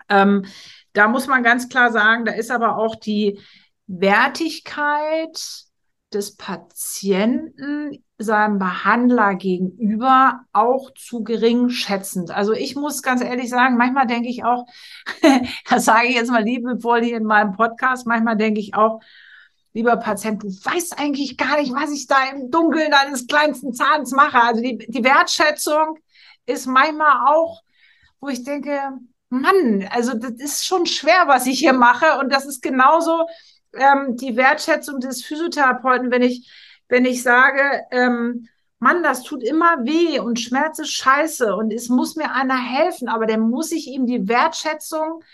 Ähm, 0.08 0.44
da 0.92 1.08
muss 1.08 1.26
man 1.26 1.42
ganz 1.42 1.68
klar 1.68 1.90
sagen, 1.90 2.24
da 2.26 2.32
ist 2.32 2.50
aber 2.50 2.76
auch 2.76 2.94
die 2.94 3.40
Wertigkeit 3.86 5.64
des 6.12 6.36
Patienten 6.36 8.04
seinem 8.18 8.58
Behandler 8.58 9.34
gegenüber 9.34 10.42
auch 10.52 10.92
zu 10.94 11.24
gering 11.24 11.68
schätzend. 11.68 12.30
Also 12.30 12.52
ich 12.52 12.76
muss 12.76 13.02
ganz 13.02 13.22
ehrlich 13.22 13.50
sagen, 13.50 13.76
manchmal 13.76 14.06
denke 14.06 14.28
ich 14.28 14.44
auch, 14.44 14.66
das 15.68 15.84
sage 15.84 16.08
ich 16.08 16.14
jetzt 16.14 16.30
mal 16.30 16.44
liebevoll 16.44 17.02
hier 17.02 17.16
in 17.16 17.24
meinem 17.24 17.52
Podcast, 17.52 18.06
manchmal 18.06 18.36
denke 18.36 18.60
ich 18.60 18.74
auch, 18.74 19.00
lieber 19.74 19.96
Patient, 19.96 20.42
du 20.42 20.48
weißt 20.48 20.98
eigentlich 20.98 21.36
gar 21.36 21.60
nicht, 21.60 21.74
was 21.74 21.90
ich 21.90 22.06
da 22.06 22.16
im 22.32 22.50
Dunkeln 22.50 22.92
deines 22.92 23.26
kleinsten 23.26 23.74
Zahns 23.74 24.12
mache. 24.12 24.40
Also 24.40 24.62
die, 24.62 24.78
die 24.78 25.04
Wertschätzung 25.04 25.98
ist 26.46 26.66
manchmal 26.66 27.26
auch, 27.26 27.60
wo 28.20 28.28
ich 28.28 28.44
denke, 28.44 28.78
Mann, 29.28 29.86
also 29.90 30.14
das 30.14 30.32
ist 30.32 30.64
schon 30.64 30.86
schwer, 30.86 31.24
was 31.26 31.46
ich 31.46 31.58
hier 31.58 31.72
mache. 31.72 32.18
Und 32.20 32.32
das 32.32 32.46
ist 32.46 32.62
genauso 32.62 33.26
ähm, 33.72 34.16
die 34.16 34.36
Wertschätzung 34.36 35.00
des 35.00 35.24
Physiotherapeuten, 35.24 36.12
wenn 36.12 36.22
ich, 36.22 36.48
wenn 36.88 37.04
ich 37.04 37.22
sage, 37.22 37.82
ähm, 37.90 38.48
Mann, 38.78 39.02
das 39.02 39.22
tut 39.22 39.42
immer 39.42 39.84
weh 39.84 40.20
und 40.20 40.38
Schmerz 40.38 40.78
ist 40.78 40.92
scheiße 40.92 41.54
und 41.56 41.72
es 41.72 41.88
muss 41.88 42.16
mir 42.16 42.32
einer 42.32 42.58
helfen, 42.58 43.08
aber 43.08 43.26
dann 43.26 43.40
muss 43.40 43.72
ich 43.72 43.88
ihm 43.88 44.06
die 44.06 44.28
Wertschätzung 44.28 45.24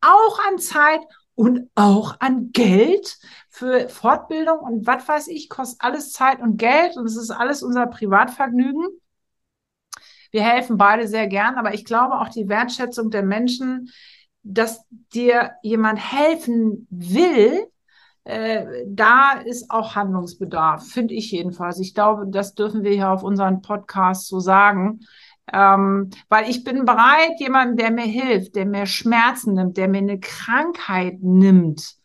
auch 0.00 0.38
an 0.46 0.58
Zeit 0.58 1.00
und 1.34 1.70
auch 1.74 2.16
an 2.20 2.50
Geld 2.52 3.16
für 3.58 3.88
Fortbildung 3.88 4.60
und 4.60 4.86
was 4.86 5.08
weiß 5.08 5.26
ich, 5.28 5.48
kostet 5.48 5.82
alles 5.82 6.12
Zeit 6.12 6.40
und 6.40 6.58
Geld 6.58 6.96
und 6.96 7.06
es 7.06 7.16
ist 7.16 7.32
alles 7.32 7.64
unser 7.64 7.88
Privatvergnügen. 7.88 8.84
Wir 10.30 10.44
helfen 10.44 10.76
beide 10.76 11.08
sehr 11.08 11.26
gern, 11.26 11.56
aber 11.56 11.74
ich 11.74 11.84
glaube 11.84 12.20
auch 12.20 12.28
die 12.28 12.48
Wertschätzung 12.48 13.10
der 13.10 13.24
Menschen, 13.24 13.90
dass 14.44 14.84
dir 15.12 15.52
jemand 15.62 15.98
helfen 15.98 16.86
will, 16.88 17.66
äh, 18.22 18.84
da 18.86 19.32
ist 19.44 19.72
auch 19.72 19.96
Handlungsbedarf, 19.96 20.86
finde 20.86 21.14
ich 21.14 21.32
jedenfalls. 21.32 21.80
Ich 21.80 21.94
glaube, 21.94 22.26
das 22.28 22.54
dürfen 22.54 22.84
wir 22.84 22.92
hier 22.92 23.10
auf 23.10 23.24
unseren 23.24 23.60
Podcast 23.60 24.28
so 24.28 24.38
sagen. 24.38 25.00
Ähm, 25.52 26.10
weil 26.28 26.48
ich 26.48 26.62
bin 26.62 26.84
bereit, 26.84 27.40
jemandem, 27.40 27.76
der 27.76 27.90
mir 27.90 28.04
hilft, 28.04 28.54
der 28.54 28.66
mir 28.66 28.86
Schmerzen 28.86 29.54
nimmt, 29.54 29.76
der 29.78 29.88
mir 29.88 29.98
eine 29.98 30.20
Krankheit 30.20 31.22
nimmt, 31.22 31.97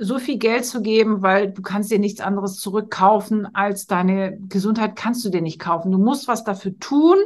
so 0.00 0.18
viel 0.18 0.38
Geld 0.38 0.64
zu 0.64 0.80
geben, 0.80 1.22
weil 1.22 1.50
du 1.50 1.62
kannst 1.62 1.90
dir 1.90 1.98
nichts 1.98 2.20
anderes 2.20 2.56
zurückkaufen 2.56 3.54
als 3.54 3.86
deine 3.86 4.38
Gesundheit 4.48 4.96
kannst 4.96 5.24
du 5.24 5.28
dir 5.28 5.42
nicht 5.42 5.58
kaufen. 5.58 5.90
Du 5.90 5.98
musst 5.98 6.28
was 6.28 6.44
dafür 6.44 6.78
tun 6.78 7.16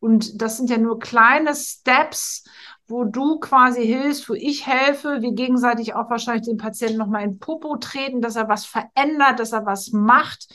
und 0.00 0.40
das 0.40 0.56
sind 0.56 0.70
ja 0.70 0.78
nur 0.78 0.98
kleine 0.98 1.54
Steps, 1.54 2.44
wo 2.86 3.04
du 3.04 3.38
quasi 3.40 3.86
hilfst, 3.86 4.28
wo 4.28 4.34
ich 4.34 4.66
helfe, 4.66 5.22
wir 5.22 5.32
gegenseitig 5.32 5.94
auch 5.94 6.10
wahrscheinlich 6.10 6.46
den 6.46 6.58
Patienten 6.58 6.98
nochmal 6.98 7.24
in 7.24 7.38
Popo 7.38 7.76
treten, 7.76 8.20
dass 8.20 8.36
er 8.36 8.48
was 8.48 8.66
verändert, 8.66 9.40
dass 9.40 9.52
er 9.52 9.64
was 9.64 9.92
macht. 9.92 10.54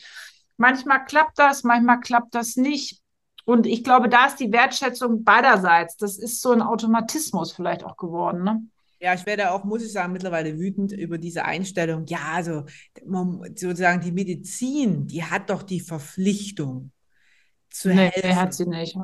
Manchmal 0.56 1.04
klappt 1.04 1.38
das, 1.38 1.64
manchmal 1.64 2.00
klappt 2.00 2.34
das 2.34 2.56
nicht. 2.56 3.00
Und 3.44 3.66
ich 3.66 3.82
glaube, 3.82 4.08
da 4.08 4.26
ist 4.26 4.36
die 4.36 4.52
Wertschätzung 4.52 5.24
beiderseits. 5.24 5.96
Das 5.96 6.18
ist 6.18 6.40
so 6.40 6.52
ein 6.52 6.62
Automatismus 6.62 7.52
vielleicht 7.52 7.84
auch 7.84 7.96
geworden. 7.96 8.44
Ne? 8.44 8.62
Ja, 9.00 9.14
ich 9.14 9.24
werde 9.24 9.50
auch, 9.50 9.64
muss 9.64 9.82
ich 9.82 9.92
sagen, 9.92 10.12
mittlerweile 10.12 10.58
wütend 10.58 10.92
über 10.92 11.16
diese 11.16 11.44
Einstellung. 11.46 12.04
Ja, 12.06 12.32
also 12.34 12.64
sozusagen 13.56 14.02
die 14.02 14.12
Medizin, 14.12 15.06
die 15.06 15.24
hat 15.24 15.48
doch 15.48 15.62
die 15.62 15.80
Verpflichtung 15.80 16.92
zu 17.70 17.88
nee, 17.88 18.10
helfen. 18.10 18.36
hat 18.36 18.54
sie 18.54 18.66
nicht. 18.66 18.96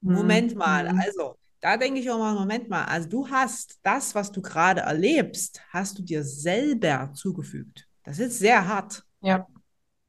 Moment 0.00 0.52
hm, 0.52 0.58
mal, 0.58 0.86
also 0.86 1.36
da 1.60 1.76
denke 1.76 1.98
ich 1.98 2.10
auch 2.10 2.18
mal, 2.18 2.34
Moment 2.34 2.68
mal, 2.68 2.84
also 2.84 3.08
du 3.08 3.28
hast 3.28 3.80
das, 3.82 4.14
was 4.14 4.30
du 4.30 4.40
gerade 4.40 4.82
erlebst, 4.82 5.62
hast 5.70 5.98
du 5.98 6.02
dir 6.02 6.22
selber 6.22 7.10
zugefügt. 7.14 7.88
Das 8.04 8.18
ist 8.18 8.38
sehr 8.38 8.68
hart. 8.68 9.02
Ja. 9.20 9.46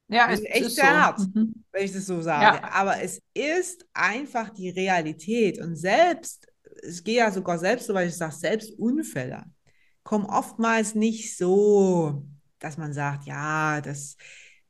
Ja, 0.07 0.29
es 0.29 0.41
ist 0.41 0.45
echt 0.45 0.65
ist 0.65 0.75
sehr 0.75 0.85
so. 0.85 0.91
hart, 0.91 1.19
mhm. 1.33 1.63
wenn 1.71 1.85
ich 1.85 1.93
das 1.93 2.05
so 2.05 2.21
sage. 2.21 2.57
Ja. 2.57 2.71
Aber 2.73 3.01
es 3.01 3.21
ist 3.33 3.87
einfach 3.93 4.51
die 4.51 4.69
Realität. 4.69 5.59
Und 5.59 5.75
selbst 5.77 6.47
ich 6.87 7.03
gehe 7.03 7.17
ja 7.17 7.31
sogar 7.31 7.57
selbst 7.57 7.87
so, 7.87 7.93
weil 7.93 8.07
ich 8.07 8.15
sage, 8.15 8.33
selbst 8.33 8.77
Unfälle 8.77 9.43
kommen 10.03 10.25
oftmals 10.25 10.95
nicht 10.95 11.37
so, 11.37 12.23
dass 12.59 12.77
man 12.77 12.93
sagt, 12.93 13.25
ja, 13.25 13.81
das, 13.81 14.17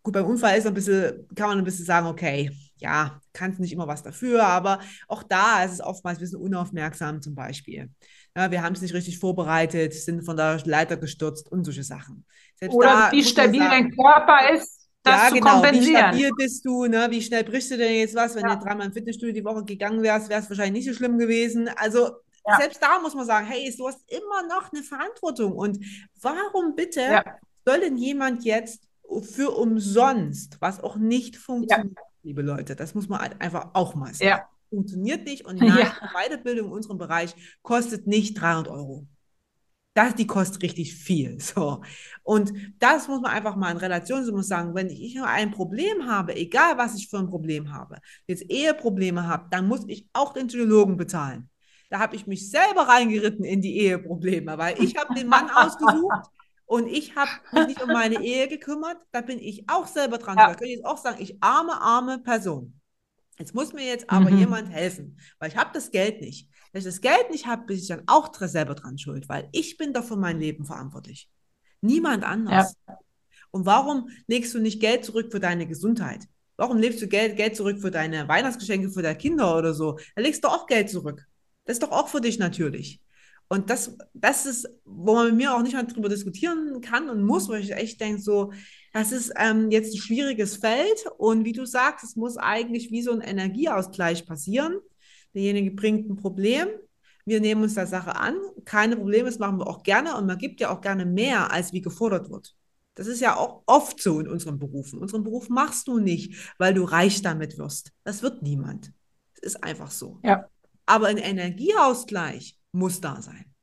gut, 0.01 0.13
beim 0.13 0.25
Unfall 0.25 0.57
ist 0.57 0.67
ein 0.67 0.73
bisschen, 0.73 1.27
kann 1.35 1.49
man 1.49 1.57
ein 1.57 1.63
bisschen 1.63 1.85
sagen, 1.85 2.07
okay, 2.07 2.51
ja, 2.77 3.19
kannst 3.33 3.59
nicht 3.59 3.73
immer 3.73 3.87
was 3.87 4.03
dafür, 4.03 4.45
aber 4.45 4.79
auch 5.07 5.23
da 5.23 5.63
ist 5.63 5.73
es 5.73 5.81
oftmals 5.81 6.17
ein 6.17 6.21
bisschen 6.21 6.41
unaufmerksam 6.41 7.21
zum 7.21 7.35
Beispiel. 7.35 7.89
Ja, 8.35 8.51
wir 8.51 8.61
haben 8.61 8.73
es 8.73 8.81
nicht 8.81 8.93
richtig 8.93 9.19
vorbereitet, 9.19 9.93
sind 9.93 10.25
von 10.25 10.35
der 10.37 10.61
Leiter 10.65 10.97
gestürzt 10.97 11.51
und 11.51 11.63
solche 11.63 11.83
Sachen. 11.83 12.25
Selbst 12.55 12.75
Oder 12.75 13.09
wie 13.11 13.23
stabil 13.23 13.59
dein 13.59 13.91
Körper 13.91 14.53
ist 14.53 14.84
das 15.05 15.29
ja, 15.29 15.29
genau. 15.29 15.63
Wie 15.63 15.85
stabil 15.85 16.31
bist 16.35 16.65
du? 16.65 16.85
Ne? 16.85 17.07
Wie 17.09 17.21
schnell 17.21 17.43
brichst 17.43 17.71
du 17.71 17.77
denn 17.77 17.93
jetzt 17.93 18.15
was? 18.15 18.35
Wenn 18.35 18.45
ja. 18.45 18.55
du 18.55 18.63
dreimal 18.63 18.87
im 18.87 18.93
Fitnessstudio 18.93 19.33
die 19.33 19.45
Woche 19.45 19.63
gegangen 19.63 20.01
wärst, 20.01 20.29
wäre 20.29 20.41
es 20.41 20.49
wahrscheinlich 20.49 20.85
nicht 20.85 20.93
so 20.93 20.97
schlimm 20.97 21.17
gewesen. 21.17 21.69
Also 21.75 22.09
ja. 22.47 22.57
selbst 22.59 22.81
da 22.81 22.99
muss 22.99 23.13
man 23.13 23.25
sagen, 23.25 23.45
hey, 23.45 23.73
du 23.77 23.87
hast 23.87 23.99
immer 24.11 24.47
noch 24.47 24.73
eine 24.73 24.83
Verantwortung. 24.83 25.53
Und 25.53 25.79
warum 26.21 26.75
bitte 26.75 27.01
ja. 27.01 27.23
soll 27.65 27.81
denn 27.81 27.97
jemand 27.97 28.43
jetzt 28.43 28.87
für 29.21 29.51
umsonst, 29.51 30.57
was 30.59 30.83
auch 30.83 30.95
nicht 30.95 31.37
funktioniert, 31.37 31.97
liebe 32.23 32.41
Leute, 32.41 32.75
das 32.75 32.95
muss 32.95 33.07
man 33.07 33.19
halt 33.19 33.39
einfach 33.39 33.69
auch 33.73 33.93
mal 33.93 34.13
sagen. 34.13 34.41
Funktioniert 34.71 35.25
nicht 35.25 35.45
und 35.45 35.57
nein, 35.61 35.91
Weiterbildung 36.13 36.67
in 36.67 36.73
unserem 36.73 36.97
Bereich 36.97 37.35
kostet 37.61 38.07
nicht 38.07 38.41
300 38.41 38.67
Euro 38.69 39.05
das, 39.95 40.13
die 40.13 40.27
kostet 40.27 40.61
richtig 40.61 40.93
viel. 40.93 41.39
So. 41.55 41.81
Und 42.23 42.53
das 42.79 43.07
muss 43.07 43.21
man 43.21 43.31
einfach 43.31 43.55
mal 43.55 43.71
in 43.71 43.77
Relation 43.77 44.25
so 44.25 44.31
muss 44.33 44.47
sagen, 44.47 44.75
wenn 44.75 44.89
ich 44.89 45.21
ein 45.21 45.51
Problem 45.51 46.07
habe, 46.07 46.35
egal 46.35 46.77
was 46.77 46.95
ich 46.95 47.07
für 47.07 47.19
ein 47.19 47.27
Problem 47.27 47.71
habe, 47.71 47.97
jetzt 48.27 48.43
Eheprobleme 48.49 49.27
habe, 49.27 49.47
dann 49.51 49.67
muss 49.67 49.85
ich 49.87 50.07
auch 50.11 50.33
den 50.33 50.47
Psychologen 50.47 50.97
bezahlen. 50.97 51.49
Da 51.89 51.99
habe 51.99 52.15
ich 52.15 52.27
mich 52.27 52.49
selber 52.49 52.87
reingeritten 52.87 53.45
in 53.45 53.61
die 53.61 53.77
Eheprobleme, 53.77 54.57
weil 54.57 54.81
ich 54.83 54.95
habe 54.97 55.13
den 55.13 55.27
Mann 55.27 55.49
ausgesucht 55.55 56.27
und 56.65 56.87
ich 56.87 57.15
habe 57.15 57.29
mich 57.53 57.67
nicht 57.67 57.83
um 57.83 57.89
meine 57.89 58.21
Ehe 58.23 58.47
gekümmert. 58.47 58.97
Da 59.11 59.21
bin 59.21 59.39
ich 59.39 59.69
auch 59.69 59.87
selber 59.87 60.17
dran. 60.17 60.37
Ja. 60.37 60.47
Da 60.47 60.55
kann 60.55 60.67
ich 60.67 60.75
jetzt 60.75 60.85
auch 60.85 60.97
sagen, 60.97 61.21
ich 61.21 61.37
arme, 61.41 61.79
arme 61.79 62.19
Person. 62.19 62.79
Jetzt 63.37 63.53
muss 63.53 63.73
mir 63.73 63.85
jetzt 63.85 64.09
aber 64.09 64.31
mhm. 64.31 64.39
jemand 64.39 64.69
helfen, 64.69 65.17
weil 65.39 65.49
ich 65.49 65.57
habe 65.57 65.71
das 65.73 65.91
Geld 65.91 66.21
nicht. 66.21 66.49
Wenn 66.71 66.79
ich 66.79 66.85
das 66.85 67.01
Geld 67.01 67.31
nicht 67.31 67.45
habe, 67.45 67.65
bin 67.65 67.77
ich 67.77 67.87
dann 67.87 68.03
auch 68.07 68.33
selber 68.33 68.75
dran 68.75 68.97
schuld, 68.97 69.27
weil 69.29 69.49
ich 69.51 69.77
bin 69.77 69.93
doch 69.93 70.05
für 70.05 70.15
mein 70.15 70.39
Leben 70.39 70.65
verantwortlich. 70.65 71.29
Niemand 71.81 72.23
anders. 72.23 72.75
Ja. 72.87 72.97
Und 73.51 73.65
warum 73.65 74.09
legst 74.27 74.53
du 74.53 74.59
nicht 74.59 74.79
Geld 74.79 75.05
zurück 75.05 75.31
für 75.31 75.39
deine 75.39 75.67
Gesundheit? 75.67 76.27
Warum 76.57 76.77
legst 76.77 77.01
du 77.01 77.07
Geld, 77.07 77.35
Geld 77.35 77.55
zurück 77.55 77.79
für 77.79 77.91
deine 77.91 78.27
Weihnachtsgeschenke 78.27 78.89
für 78.89 79.01
deine 79.01 79.17
Kinder 79.17 79.57
oder 79.57 79.73
so? 79.73 79.97
Da 80.15 80.21
legst 80.21 80.43
du 80.43 80.47
auch 80.47 80.67
Geld 80.67 80.89
zurück. 80.89 81.25
Das 81.65 81.75
ist 81.75 81.83
doch 81.83 81.91
auch 81.91 82.07
für 82.07 82.21
dich 82.21 82.39
natürlich. 82.39 83.01
Und 83.47 83.69
das, 83.69 83.95
das 84.13 84.45
ist, 84.45 84.67
wo 84.85 85.13
man 85.15 85.27
mit 85.27 85.35
mir 85.35 85.55
auch 85.55 85.61
nicht 85.61 85.73
mal 85.73 85.83
drüber 85.83 86.09
diskutieren 86.09 86.81
kann 86.81 87.09
und 87.09 87.23
muss, 87.23 87.47
weil 87.47 87.61
ich 87.61 87.71
echt 87.73 88.01
denke, 88.01 88.21
so, 88.21 88.51
das 88.95 89.11
ist 89.11 89.33
ähm, 89.35 89.71
jetzt 89.71 89.93
ein 89.93 89.97
schwieriges 89.97 90.55
Feld 90.55 91.05
und 91.17 91.43
wie 91.43 91.51
du 91.51 91.65
sagst, 91.65 92.05
es 92.05 92.15
muss 92.15 92.37
eigentlich 92.37 92.91
wie 92.91 93.01
so 93.01 93.11
ein 93.11 93.19
Energieausgleich 93.19 94.25
passieren. 94.25 94.79
Derjenige 95.33 95.71
bringt 95.71 96.09
ein 96.09 96.15
Problem, 96.15 96.69
wir 97.25 97.41
nehmen 97.41 97.63
uns 97.63 97.73
der 97.73 97.87
Sache 97.87 98.15
an, 98.15 98.37
keine 98.63 98.95
Probleme, 98.95 99.25
das 99.25 99.37
machen 99.37 99.59
wir 99.59 99.67
auch 99.67 99.83
gerne 99.83 100.15
und 100.15 100.25
man 100.25 100.37
gibt 100.37 100.61
ja 100.61 100.69
auch 100.69 100.79
gerne 100.79 101.05
mehr, 101.05 101.51
als 101.51 101.73
wie 101.73 101.81
gefordert 101.81 102.29
wird. 102.29 102.55
Das 102.93 103.07
ist 103.07 103.19
ja 103.19 103.35
auch 103.35 103.63
oft 103.65 104.01
so 104.01 104.21
in 104.21 104.29
unseren 104.29 104.59
Berufen. 104.59 104.99
Unseren 104.99 105.25
Beruf 105.25 105.49
machst 105.49 105.89
du 105.89 105.99
nicht, 105.99 106.53
weil 106.57 106.73
du 106.73 106.85
reich 106.85 107.21
damit 107.21 107.57
wirst. 107.57 107.91
Das 108.05 108.23
wird 108.23 108.43
niemand. 108.43 108.93
Das 109.33 109.55
ist 109.55 109.61
einfach 109.61 109.91
so. 109.91 110.21
Ja. 110.23 110.47
Aber 110.85 111.07
ein 111.07 111.17
Energieausgleich 111.17 112.57
muss 112.71 113.01
da 113.01 113.21
sein 113.21 113.54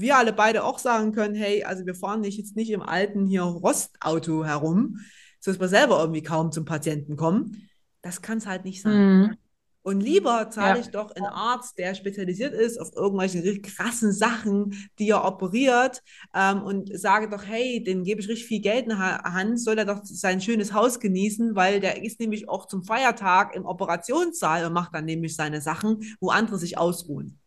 wir 0.00 0.16
alle 0.16 0.32
beide 0.32 0.64
auch 0.64 0.78
sagen 0.78 1.12
können, 1.12 1.34
hey, 1.34 1.64
also 1.64 1.86
wir 1.86 1.94
fahren 1.94 2.20
nicht 2.20 2.38
jetzt 2.38 2.56
nicht 2.56 2.70
im 2.70 2.82
alten 2.82 3.26
hier 3.26 3.42
Rostauto 3.42 4.44
herum, 4.44 5.00
so 5.40 5.50
dass 5.50 5.60
wir 5.60 5.68
selber 5.68 6.00
irgendwie 6.00 6.22
kaum 6.22 6.52
zum 6.52 6.64
Patienten 6.64 7.16
kommen. 7.16 7.68
Das 8.02 8.22
kann 8.22 8.38
es 8.38 8.46
halt 8.46 8.64
nicht 8.64 8.82
sein. 8.82 9.18
Mhm. 9.18 9.36
Und 9.82 10.00
lieber 10.00 10.48
zahle 10.48 10.78
ja. 10.78 10.80
ich 10.80 10.90
doch 10.90 11.10
einen 11.10 11.26
Arzt, 11.26 11.76
der 11.76 11.94
spezialisiert 11.94 12.54
ist 12.54 12.78
auf 12.78 12.96
irgendwelche 12.96 13.60
krassen 13.60 14.12
Sachen, 14.12 14.74
die 14.98 15.10
er 15.10 15.26
operiert, 15.26 16.02
ähm, 16.34 16.62
und 16.62 16.98
sage 16.98 17.28
doch, 17.28 17.44
hey, 17.44 17.84
dem 17.84 18.02
gebe 18.02 18.22
ich 18.22 18.28
richtig 18.28 18.46
viel 18.46 18.62
Geld 18.62 18.84
in 18.84 18.92
die 18.92 18.96
Hand, 18.96 19.60
soll 19.60 19.76
er 19.76 19.84
doch 19.84 20.00
sein 20.02 20.40
schönes 20.40 20.72
Haus 20.72 21.00
genießen, 21.00 21.54
weil 21.54 21.80
der 21.80 22.02
ist 22.02 22.18
nämlich 22.18 22.48
auch 22.48 22.66
zum 22.66 22.82
Feiertag 22.82 23.54
im 23.54 23.66
Operationssaal 23.66 24.64
und 24.64 24.72
macht 24.72 24.94
dann 24.94 25.04
nämlich 25.04 25.36
seine 25.36 25.60
Sachen, 25.60 26.00
wo 26.18 26.30
andere 26.30 26.58
sich 26.58 26.78
ausruhen 26.78 27.38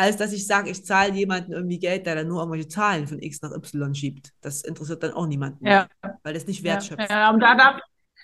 als 0.00 0.16
dass 0.16 0.32
ich 0.32 0.46
sage, 0.46 0.70
ich 0.70 0.82
zahle 0.82 1.12
jemanden 1.12 1.52
irgendwie 1.52 1.78
Geld, 1.78 2.06
der 2.06 2.14
dann 2.14 2.28
nur 2.28 2.40
irgendwelche 2.40 2.68
Zahlen 2.68 3.06
von 3.06 3.20
X 3.20 3.42
nach 3.42 3.52
Y 3.52 3.94
schiebt. 3.94 4.32
Das 4.40 4.62
interessiert 4.62 5.02
dann 5.02 5.12
auch 5.12 5.26
niemanden, 5.26 5.66
ja. 5.66 5.88
weil 6.22 6.32
das 6.32 6.46
nicht 6.46 6.64
wertschöpft. 6.64 7.10
Ja, 7.10 7.20
ja, 7.20 7.30
und 7.30 7.40
da 7.40 7.54
darf, 7.54 7.80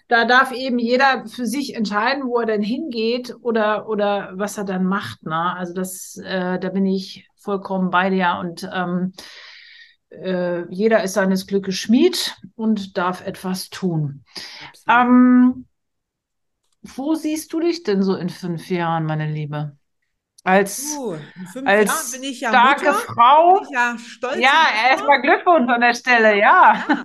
da 0.08 0.24
darf 0.24 0.52
eben 0.52 0.78
jeder 0.78 1.26
für 1.26 1.44
sich 1.44 1.74
entscheiden, 1.74 2.24
wo 2.24 2.38
er 2.40 2.46
denn 2.46 2.62
hingeht 2.62 3.34
oder, 3.42 3.90
oder 3.90 4.32
was 4.36 4.56
er 4.56 4.64
dann 4.64 4.84
macht. 4.84 5.22
Ne? 5.24 5.36
Also 5.36 5.74
das, 5.74 6.16
äh, 6.24 6.58
da 6.58 6.70
bin 6.70 6.86
ich 6.86 7.28
vollkommen 7.36 7.90
bei 7.90 8.08
dir 8.08 8.38
und 8.40 8.66
ähm, 8.72 9.12
äh, 10.08 10.66
jeder 10.72 11.02
ist 11.02 11.12
seines 11.12 11.46
Glückes 11.46 11.74
Schmied 11.74 12.36
und 12.54 12.96
darf 12.96 13.20
etwas 13.26 13.68
tun. 13.68 14.24
Ähm, 14.88 15.66
wo 16.80 17.14
siehst 17.14 17.52
du 17.52 17.60
dich 17.60 17.82
denn 17.82 18.02
so 18.02 18.16
in 18.16 18.30
fünf 18.30 18.70
Jahren, 18.70 19.04
meine 19.04 19.30
Liebe? 19.30 19.76
Als, 20.46 20.96
uh, 20.96 21.16
als 21.64 22.18
ja 22.22 22.50
starke 22.50 22.86
Mutter, 22.86 22.98
Frau. 23.00 23.62
ja 23.72 23.96
stolz. 23.98 24.36
Ja, 24.38 24.66
erstmal 24.90 25.20
Glückwunsch 25.20 25.68
an 25.68 25.80
der 25.80 25.94
Stelle, 25.94 26.38
ja. 26.38 26.84
ja. 26.88 27.04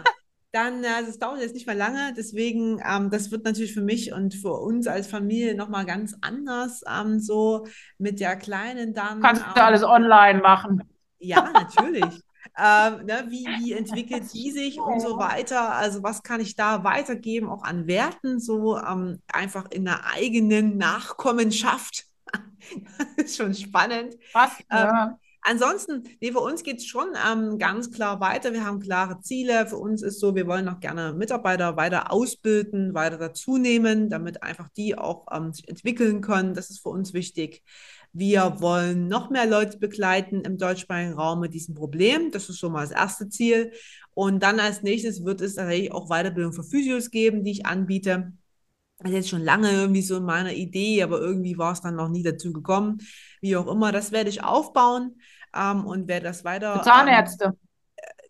dann, 0.51 0.86
also 0.86 1.10
es 1.10 1.17
dauert 1.17 1.41
jetzt 1.41 1.55
nicht 1.55 1.65
mehr 1.65 1.75
lange, 1.75 2.13
deswegen, 2.15 2.79
ähm, 2.88 3.10
das 3.10 3.31
wird 3.31 3.43
natürlich 3.43 3.74
für 3.74 3.81
mich 3.81 4.13
und 4.13 4.36
für 4.36 4.53
uns 4.53 4.86
als 4.86 5.07
Familie 5.07 5.55
nochmal 5.55 5.86
ganz 5.86 6.15
anders, 6.21 6.83
ähm, 6.88 7.19
so 7.19 7.65
mit 7.98 8.19
der 8.19 8.36
Kleinen 8.36 8.93
dann. 8.93 9.21
Kannst 9.21 9.41
ähm, 9.41 9.53
du 9.55 9.63
alles 9.63 9.83
online 9.83 10.39
machen. 10.39 10.83
Ja, 11.17 11.50
natürlich. 11.51 12.03
ähm, 12.60 13.05
ne, 13.05 13.25
wie, 13.29 13.48
wie 13.60 13.74
entwickelt 13.74 14.31
die 14.33 14.51
sich 14.51 14.79
und 14.79 15.00
so 15.00 15.17
weiter? 15.17 15.74
Also 15.74 16.03
was 16.03 16.21
kann 16.21 16.41
ich 16.41 16.55
da 16.55 16.83
weitergeben, 16.83 17.50
auch 17.50 17.63
an 17.63 17.88
Werten, 17.88 18.39
so 18.39 18.77
ähm, 18.77 19.19
einfach 19.33 19.71
in 19.71 19.86
der 19.86 20.05
eigenen 20.13 20.77
Nachkommenschaft. 20.77 22.10
das 23.17 23.25
ist 23.25 23.38
schon 23.38 23.53
spannend. 23.53 24.15
Was? 24.33 24.51
Ja. 24.69 25.07
Ähm, 25.07 25.15
Ansonsten, 25.43 26.03
nee, 26.21 26.31
für 26.31 26.39
uns 26.39 26.61
geht 26.61 26.77
es 26.77 26.85
schon 26.85 27.07
ähm, 27.27 27.57
ganz 27.57 27.91
klar 27.91 28.19
weiter. 28.19 28.53
Wir 28.53 28.63
haben 28.63 28.79
klare 28.79 29.21
Ziele. 29.21 29.65
Für 29.65 29.77
uns 29.77 30.03
ist 30.03 30.19
so, 30.19 30.35
wir 30.35 30.45
wollen 30.45 30.65
noch 30.65 30.79
gerne 30.79 31.13
Mitarbeiter 31.13 31.75
weiter 31.77 32.11
ausbilden, 32.11 32.93
weiter 32.93 33.17
dazu 33.17 33.57
nehmen, 33.57 34.09
damit 34.09 34.43
einfach 34.43 34.69
die 34.77 34.95
auch 34.95 35.25
ähm, 35.31 35.51
sich 35.51 35.67
entwickeln 35.67 36.21
können. 36.21 36.53
Das 36.53 36.69
ist 36.69 36.81
für 36.81 36.89
uns 36.89 37.13
wichtig. 37.13 37.63
Wir 38.13 38.57
wollen 38.59 39.07
noch 39.07 39.31
mehr 39.31 39.47
Leute 39.47 39.79
begleiten 39.79 40.41
im 40.41 40.59
deutschsprachigen 40.59 41.13
Raum 41.13 41.39
mit 41.39 41.55
diesem 41.55 41.73
Problem. 41.73 42.29
Das 42.29 42.47
ist 42.47 42.59
schon 42.59 42.73
mal 42.73 42.81
das 42.81 42.91
erste 42.91 43.27
Ziel. 43.29 43.71
Und 44.13 44.43
dann 44.43 44.59
als 44.59 44.83
nächstes 44.83 45.25
wird 45.25 45.41
es 45.41 45.55
tatsächlich 45.55 45.91
auch 45.91 46.09
Weiterbildung 46.09 46.53
für 46.53 46.63
Physios 46.63 47.09
geben, 47.09 47.43
die 47.43 47.51
ich 47.51 47.65
anbiete. 47.65 48.33
Das 49.01 49.12
ist 49.12 49.15
jetzt 49.15 49.29
schon 49.29 49.43
lange 49.43 49.72
irgendwie 49.72 50.01
so 50.01 50.17
in 50.17 50.25
meiner 50.25 50.53
Idee, 50.53 51.01
aber 51.01 51.20
irgendwie 51.20 51.58
war 51.58 51.74
es 51.74 51.81
dann 51.81 51.96
noch 51.96 52.10
nie 52.10 52.24
dazu 52.24 52.53
gekommen. 52.53 53.00
Wie 53.41 53.55
auch 53.58 53.67
immer, 53.67 53.91
das 53.91 54.12
werde 54.12 54.29
ich 54.29 54.43
aufbauen 54.43 55.20
ähm, 55.55 55.86
und 55.86 56.08
werde 56.08 56.25
das 56.25 56.43
weiter. 56.43 56.77
Für 56.77 56.84
Zahnärzte. 56.84 57.46
Ähm, 57.46 57.53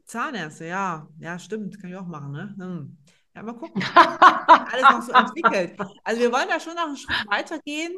Zahnärzte, 0.05 0.65
ja. 0.65 1.07
Ja, 1.19 1.39
stimmt. 1.39 1.79
Kann 1.79 1.89
ich 1.89 1.97
auch 1.97 2.07
machen, 2.07 2.31
ne? 2.31 2.55
Hm. 2.57 2.97
Ja, 3.35 3.43
mal 3.43 3.53
gucken. 3.53 3.83
alles 3.95 4.83
noch 4.83 5.01
so 5.01 5.11
entwickelt. 5.11 5.77
Also 6.03 6.21
wir 6.21 6.31
wollen 6.31 6.47
da 6.49 6.59
schon 6.59 6.75
noch 6.75 6.87
einen 6.87 6.97
Schritt 6.97 7.25
weitergehen 7.27 7.93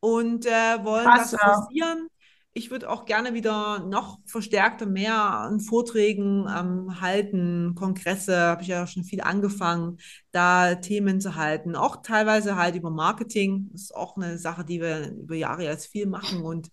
und 0.00 0.46
äh, 0.46 0.84
wollen 0.84 1.04
Krass, 1.04 1.30
das 1.30 1.40
forcieren. 1.40 2.08
Ja 2.10 2.19
ich 2.52 2.70
würde 2.70 2.90
auch 2.90 3.04
gerne 3.04 3.32
wieder 3.32 3.86
noch 3.86 4.18
verstärkter 4.26 4.86
mehr 4.86 5.14
an 5.14 5.60
Vorträgen 5.60 6.46
ähm, 6.48 7.00
halten, 7.00 7.74
Kongresse, 7.76 8.36
habe 8.36 8.62
ich 8.62 8.68
ja 8.68 8.86
schon 8.86 9.04
viel 9.04 9.20
angefangen, 9.20 9.98
da 10.32 10.74
Themen 10.74 11.20
zu 11.20 11.36
halten. 11.36 11.76
Auch 11.76 12.02
teilweise 12.02 12.56
halt 12.56 12.74
über 12.74 12.90
Marketing. 12.90 13.68
Das 13.72 13.82
ist 13.82 13.94
auch 13.94 14.16
eine 14.16 14.38
Sache, 14.38 14.64
die 14.64 14.80
wir 14.80 15.12
über 15.12 15.36
Jahre 15.36 15.64
jetzt 15.64 15.86
viel 15.86 16.06
machen 16.06 16.42
und 16.42 16.70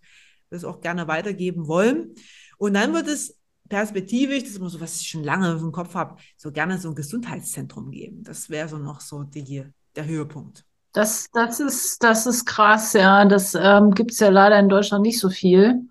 das 0.49 0.63
auch 0.63 0.81
gerne 0.81 1.07
weitergeben 1.07 1.67
wollen. 1.67 2.15
Und 2.57 2.73
dann 2.73 2.93
wird 2.93 3.07
es 3.07 3.37
perspektivisch, 3.69 4.39
das 4.43 4.51
ist 4.51 4.57
immer 4.57 4.69
so, 4.69 4.81
was 4.81 5.01
ich 5.01 5.09
schon 5.09 5.23
lange 5.23 5.51
im 5.51 5.71
Kopf 5.71 5.93
habe, 5.93 6.15
so 6.37 6.51
gerne 6.51 6.79
so 6.79 6.89
ein 6.89 6.95
Gesundheitszentrum 6.95 7.91
geben. 7.91 8.23
Das 8.23 8.49
wäre 8.49 8.67
so 8.67 8.77
noch 8.77 9.01
so 9.01 9.23
die, 9.23 9.63
der 9.95 10.05
Höhepunkt. 10.05 10.65
Das, 10.93 11.27
das, 11.31 11.59
ist, 11.59 12.03
das 12.03 12.25
ist 12.25 12.45
krass, 12.45 12.93
ja. 12.93 13.25
Das 13.25 13.55
ähm, 13.55 13.91
gibt 13.93 14.11
es 14.11 14.19
ja 14.19 14.29
leider 14.29 14.57
in 14.59 14.69
Deutschland 14.69 15.03
nicht 15.03 15.19
so 15.19 15.29
viel. 15.29 15.89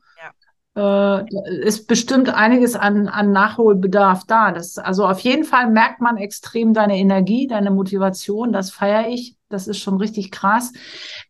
Ja. 0.74 1.20
Äh, 1.20 1.24
ist 1.60 1.86
bestimmt 1.86 2.28
einiges 2.28 2.74
an, 2.74 3.08
an 3.08 3.32
Nachholbedarf 3.32 4.24
da. 4.26 4.52
Das, 4.52 4.78
also 4.78 5.06
auf 5.06 5.20
jeden 5.20 5.44
Fall 5.44 5.70
merkt 5.70 6.00
man 6.00 6.16
extrem 6.16 6.74
deine 6.74 6.98
Energie, 6.98 7.46
deine 7.46 7.70
Motivation. 7.70 8.52
Das 8.52 8.70
feiere 8.70 9.08
ich. 9.08 9.36
Das 9.48 9.68
ist 9.68 9.78
schon 9.78 9.96
richtig 9.98 10.32
krass. 10.32 10.72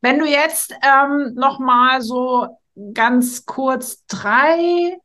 Wenn 0.01 0.19
du 0.19 0.27
jetzt 0.27 0.75
ähm, 0.83 1.35
noch 1.35 1.59
mal 1.59 2.01
so 2.01 2.47
ganz 2.95 3.45
kurz 3.45 4.05
drei 4.07 4.99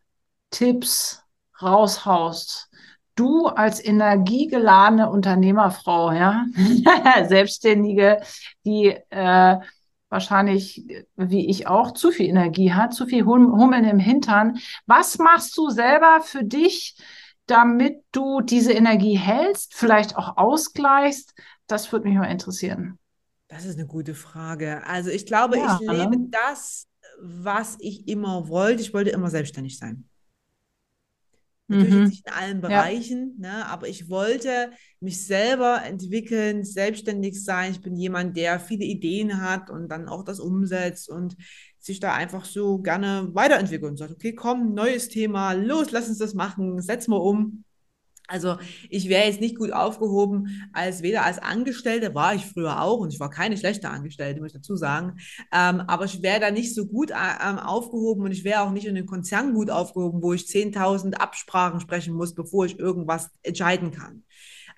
Tipps 0.50 1.24
raushaust, 1.62 2.71
du 3.22 3.46
als 3.46 3.84
energiegeladene 3.84 5.10
Unternehmerfrau, 5.10 6.12
ja, 6.12 6.46
Selbstständige, 7.28 8.20
die 8.66 8.98
äh, 9.10 9.58
wahrscheinlich, 10.10 10.84
wie 11.16 11.50
ich 11.50 11.68
auch, 11.68 11.94
zu 11.94 12.12
viel 12.12 12.28
Energie 12.28 12.74
hat, 12.74 12.94
zu 12.94 13.06
viel 13.06 13.25
hum 13.25 13.54
Hummeln 13.54 13.86
im 13.86 14.00
Hintern. 14.00 14.58
Was 14.88 15.20
machst 15.20 15.56
du 15.58 15.70
selber 15.70 16.22
für 16.24 16.44
dich, 16.44 16.98
damit 17.46 18.04
du 18.12 18.42
diese 18.42 18.74
Energie 18.74 19.18
hältst, 19.18 19.75
vielleicht 19.75 20.18
auch 20.18 20.38
ausgleichst? 20.38 21.34
Das 21.68 21.92
würde 21.92 22.10
mich 22.10 22.18
mal 22.18 22.25
interessieren. 22.25 22.98
Das 23.48 23.66
ist 23.66 23.78
eine 23.78 23.88
gute 23.88 24.16
Frage. 24.16 24.82
Also 24.86 25.12
ich 25.12 25.25
glaube, 25.25 25.58
ja, 25.58 25.80
ich 25.80 25.88
lebe 25.88 26.18
ne? 26.18 26.28
das, 26.32 26.88
was 27.22 27.77
ich 27.79 28.07
immer 28.07 28.48
wollte. 28.48 28.81
Ich 28.81 28.94
wollte 28.94 29.12
immer 29.12 29.29
selbstständig 29.29 29.77
sein. 29.77 30.10
Natürlich 31.72 31.96
mhm. 31.96 32.03
nicht 32.03 32.27
in 32.27 32.34
allen 32.34 32.62
Bereichen, 32.62 33.40
ja. 33.42 33.50
ne, 33.50 33.66
aber 33.66 33.88
ich 33.88 34.10
wollte 34.10 34.72
mich 35.00 35.25
selber 35.25 35.81
entwickeln, 35.84 36.64
selbstständig 36.64 37.44
sein. 37.44 37.72
Ich 37.72 37.81
bin 37.81 37.96
jemand, 37.96 38.38
der 38.38 38.60
viele 38.60 38.86
Ideen 38.86 39.42
hat 39.42 39.70
und 39.70 39.90
dann 39.90 40.07
auch 40.07 40.24
das 40.24 40.40
umsetzt 40.40 41.10
und 41.10 41.36
sich 41.79 42.00
da 42.00 42.14
einfach 42.14 42.46
so 42.46 42.79
gerne 42.79 43.29
weiterentwickelt 43.34 43.92
und 43.92 43.98
sagt, 43.98 44.12
okay, 44.12 44.36
komm, 44.36 44.74
neues 44.74 45.07
Thema, 45.07 45.53
los, 45.53 45.92
lass 45.92 46.10
uns 46.10 46.20
das 46.20 46.34
machen, 46.34 46.81
setz 46.81 47.07
mal 47.07 47.18
um. 47.18 47.64
Also 48.31 48.55
ich 48.89 49.09
wäre 49.09 49.27
jetzt 49.27 49.41
nicht 49.41 49.57
gut 49.57 49.74
aufgehoben 49.74 50.70
als 50.72 51.01
weder 51.01 51.25
als 51.25 51.37
Angestellte, 51.37 52.15
war 52.15 52.33
ich 52.33 52.46
früher 52.46 52.81
auch 52.81 53.00
und 53.00 53.13
ich 53.13 53.20
war 53.20 53.29
keine 53.29 53.57
schlechte 53.57 53.89
Angestellte, 53.89 54.39
muss 54.39 54.51
ich 54.51 54.53
dazu 54.53 54.77
sagen, 54.77 55.17
ähm, 55.51 55.81
aber 55.81 56.05
ich 56.05 56.22
wäre 56.22 56.39
da 56.39 56.50
nicht 56.50 56.74
so 56.74 56.85
gut 56.85 57.11
äh, 57.11 57.15
ähm, 57.15 57.59
aufgehoben 57.59 58.24
und 58.24 58.31
ich 58.31 58.46
wäre 58.46 58.61
auch 58.61 58.72
nicht 58.72 58.85
in 58.85 58.96
den 58.96 59.05
Konzern 59.05 59.53
gut 59.53 59.70
aufgehoben, 59.70 60.22
wo 60.24 60.31
ich 60.31 60.44
10.000 60.44 61.15
Absprachen 61.15 61.81
sprechen 61.81 62.13
muss, 62.13 62.33
bevor 62.33 62.65
ich 62.65 62.79
irgendwas 62.79 63.29
entscheiden 63.44 63.91
kann. 63.91 64.24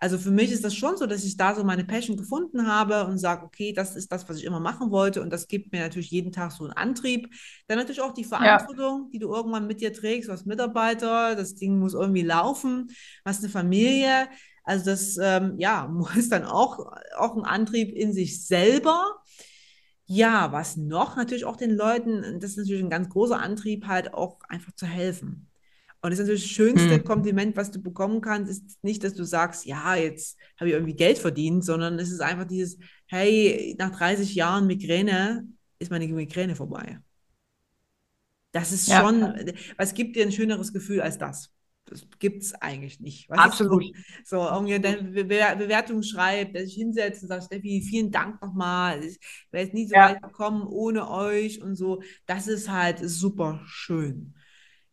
Also 0.04 0.18
für 0.18 0.32
mich 0.32 0.52
ist 0.52 0.66
das 0.66 0.76
schon 0.76 0.98
so, 0.98 1.06
dass 1.06 1.24
ich 1.24 1.38
da 1.38 1.56
so 1.56 1.64
meine 1.64 1.86
Passion 1.86 2.18
gefunden 2.18 2.68
habe 2.68 3.06
und 3.06 3.18
sage, 3.20 3.46
okay, 3.46 3.72
das 3.72 3.96
ist 3.96 4.12
das, 4.12 4.28
was 4.28 4.38
ich 4.38 4.44
immer 4.44 4.60
machen 4.60 4.92
wollte. 4.92 5.22
Und 5.22 5.30
das 5.30 5.48
gibt 5.48 5.72
mir 5.72 5.80
natürlich 5.80 6.12
jeden 6.12 6.34
Tag 6.34 6.52
so 6.52 6.66
einen 6.66 6.74
Antrieb. 6.74 7.34
Dann 7.68 7.78
natürlich 7.78 8.02
auch 8.02 8.14
die 8.14 8.26
Verantwortung, 8.26 9.04
ja. 9.04 9.10
die 9.14 9.20
du 9.20 9.34
irgendwann 9.34 9.66
mit 9.66 9.80
dir 9.80 9.94
trägst 9.94 10.30
als 10.30 10.44
Mitarbeiter. 10.44 11.38
Das 11.38 11.56
Ding 11.56 11.80
muss 11.80 11.94
irgendwie 11.94 12.22
laufen. 12.22 12.90
Hast 13.24 13.44
eine 13.44 13.50
Familie. 13.50 14.28
Also 14.66 14.92
das, 14.92 15.18
ähm, 15.22 15.54
ja, 15.58 15.88
muss 15.90 16.28
dann 16.28 16.44
auch, 16.44 16.80
auch 17.16 17.38
ein 17.38 17.46
Antrieb 17.46 17.96
in 17.96 18.12
sich 18.12 18.46
selber. 18.46 19.22
Ja, 20.06 20.52
was 20.52 20.76
noch? 20.76 21.16
Natürlich 21.16 21.46
auch 21.46 21.56
den 21.56 21.72
Leuten, 21.72 22.42
das 22.42 22.52
ist 22.52 22.58
natürlich 22.58 22.84
ein 22.84 22.90
ganz 22.90 23.08
großer 23.08 23.40
Antrieb, 23.40 23.88
halt 23.88 24.14
auch 24.14 24.40
einfach 24.50 24.74
zu 24.76 24.86
helfen. 24.86 25.50
Und 26.04 26.12
das 26.12 26.20
ist 26.20 26.26
natürlich 26.26 26.44
das 26.44 26.52
schönste 26.52 26.96
hm. 26.96 27.04
Kompliment, 27.06 27.56
was 27.56 27.72
du 27.72 27.82
bekommen 27.82 28.20
kannst, 28.20 28.52
ist 28.52 28.84
nicht, 28.84 29.06
dass 29.06 29.14
du 29.14 29.24
sagst, 29.24 29.66
ja, 29.66 29.96
jetzt 29.96 30.38
habe 30.60 30.68
ich 30.68 30.74
irgendwie 30.74 30.96
Geld 30.96 31.18
verdient, 31.18 31.64
sondern 31.64 31.98
es 31.98 32.12
ist 32.12 32.20
einfach 32.20 32.44
dieses, 32.44 32.78
hey, 33.08 33.74
nach 33.80 33.98
30 33.98 34.36
Jahren 34.36 34.68
Migräne 34.68 35.48
ist 35.80 35.92
meine 35.92 36.06
Migräne 36.06 36.58
vorbei. 36.58 37.00
Das 38.52 38.74
ist 38.74 38.90
ja. 38.90 39.00
schon, 39.00 39.54
was 39.78 39.94
gibt 39.94 40.18
dir 40.18 40.26
ein 40.26 40.34
schöneres 40.34 40.74
Gefühl 40.74 41.00
als 41.00 41.18
das? 41.18 41.54
Das 41.86 42.06
gibt 42.20 42.44
es 42.44 42.54
eigentlich 42.54 43.00
nicht. 43.00 43.30
Was 43.30 43.40
Absolut. 43.40 43.86
So, 44.26 44.46
irgendwie 44.46 44.80
deine 44.82 45.04
Bewertung 45.04 46.04
schreibt, 46.04 46.54
dass 46.56 46.64
ich 46.64 46.74
hinsetze 46.76 47.22
und 47.22 47.28
sage, 47.30 47.44
Steffi, 47.44 47.82
vielen 47.82 48.12
Dank 48.12 48.42
nochmal. 48.42 49.06
Ich 49.06 49.20
wäre 49.52 49.64
jetzt 49.64 49.74
nie 49.74 49.88
so 49.88 49.96
ja. 49.96 50.10
weit 50.10 50.22
gekommen 50.22 50.68
ohne 50.68 51.10
euch 51.10 51.62
und 51.62 51.76
so. 51.76 52.02
Das 52.26 52.48
ist 52.48 52.70
halt 52.70 53.00
super 53.00 53.62
schön. 53.66 54.34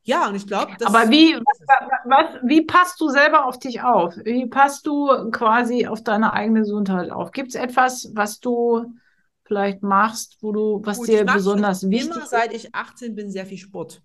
Ja, 0.02 0.28
und 0.28 0.34
ich 0.34 0.46
glaube, 0.46 0.72
das. 0.78 0.88
Aber 0.88 1.10
wie, 1.10 1.34
was, 1.34 2.40
wie 2.42 2.62
passt 2.62 3.00
du 3.00 3.08
selber 3.10 3.46
auf 3.46 3.58
dich 3.58 3.82
auf? 3.82 4.16
Wie 4.24 4.46
passt 4.46 4.86
du 4.86 5.30
quasi 5.30 5.86
auf 5.86 6.02
deine 6.02 6.32
eigene 6.32 6.60
Gesundheit 6.60 7.10
auf? 7.10 7.32
Gibt 7.32 7.50
es 7.50 7.54
etwas, 7.54 8.10
was 8.14 8.40
du 8.40 8.94
vielleicht 9.44 9.82
machst, 9.82 10.38
wo 10.40 10.52
du, 10.52 10.80
was 10.84 10.98
Gut, 10.98 11.08
dir 11.08 11.24
besonders 11.24 11.88
wichtig 11.88 12.10
ist? 12.10 12.16
Immer 12.16 12.26
seit 12.26 12.54
ich 12.54 12.74
18 12.74 13.14
bin, 13.14 13.30
sehr 13.30 13.46
viel 13.46 13.58
Sport. 13.58 14.02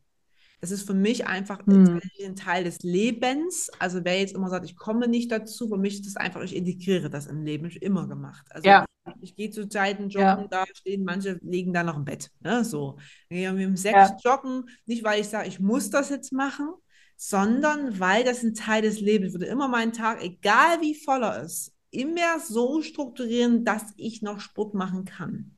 Das 0.62 0.72
ist 0.72 0.88
für 0.88 0.94
mich 0.94 1.28
einfach 1.28 1.60
hm. 1.66 2.02
ein 2.24 2.36
Teil 2.36 2.64
des 2.64 2.80
Lebens. 2.82 3.70
Also 3.80 4.04
wer 4.04 4.20
jetzt 4.20 4.34
immer 4.34 4.50
sagt, 4.50 4.66
ich 4.66 4.76
komme 4.76 5.08
nicht 5.08 5.32
dazu, 5.32 5.70
für 5.70 5.78
mich 5.78 5.96
ist 5.96 6.08
das 6.08 6.16
einfach, 6.16 6.42
ich 6.42 6.56
integriere 6.56 7.10
das 7.10 7.28
im 7.28 7.44
Leben, 7.44 7.66
ich 7.68 7.82
immer 7.82 8.08
gemacht. 8.08 8.46
Also 8.50 8.68
ja. 8.68 8.86
Ich 9.22 9.36
gehe 9.36 9.50
zu 9.50 9.68
Zeiten 9.68 10.10
joggen, 10.10 10.44
ja. 10.44 10.48
da 10.50 10.66
stehen 10.74 11.04
manche 11.04 11.40
liegen 11.42 11.74
da 11.74 11.84
noch 11.84 11.98
im 11.98 12.06
Bett. 12.06 12.32
Ne? 12.40 12.64
So. 12.64 12.98
Wir 13.30 13.50
haben 13.50 13.64
um 13.64 13.78
sechs 13.78 13.96
ja. 13.96 14.18
joggen, 14.24 14.66
nicht 14.86 15.04
weil 15.04 15.22
ich 15.22 15.28
sage, 15.28 15.48
ich 15.48 15.60
muss 15.60 15.90
das 15.90 16.10
jetzt 16.10 16.32
machen, 16.32 16.74
sondern 17.16 18.00
weil 18.00 18.24
das 18.24 18.44
ein 18.44 18.54
Teil 18.54 18.82
des 18.82 19.00
Lebens 19.00 19.34
wird. 19.34 19.44
Immer 19.44 19.68
meinen 19.68 19.94
Tag, 19.94 20.24
egal 20.24 20.82
wie 20.82 20.96
voller 20.96 21.42
ist, 21.44 21.74
immer 21.92 22.40
so 22.40 22.82
strukturieren, 22.82 23.64
dass 23.64 23.94
ich 23.98 24.22
noch 24.22 24.40
Sport 24.40 24.74
machen 24.74 25.06
kann. 25.06 25.56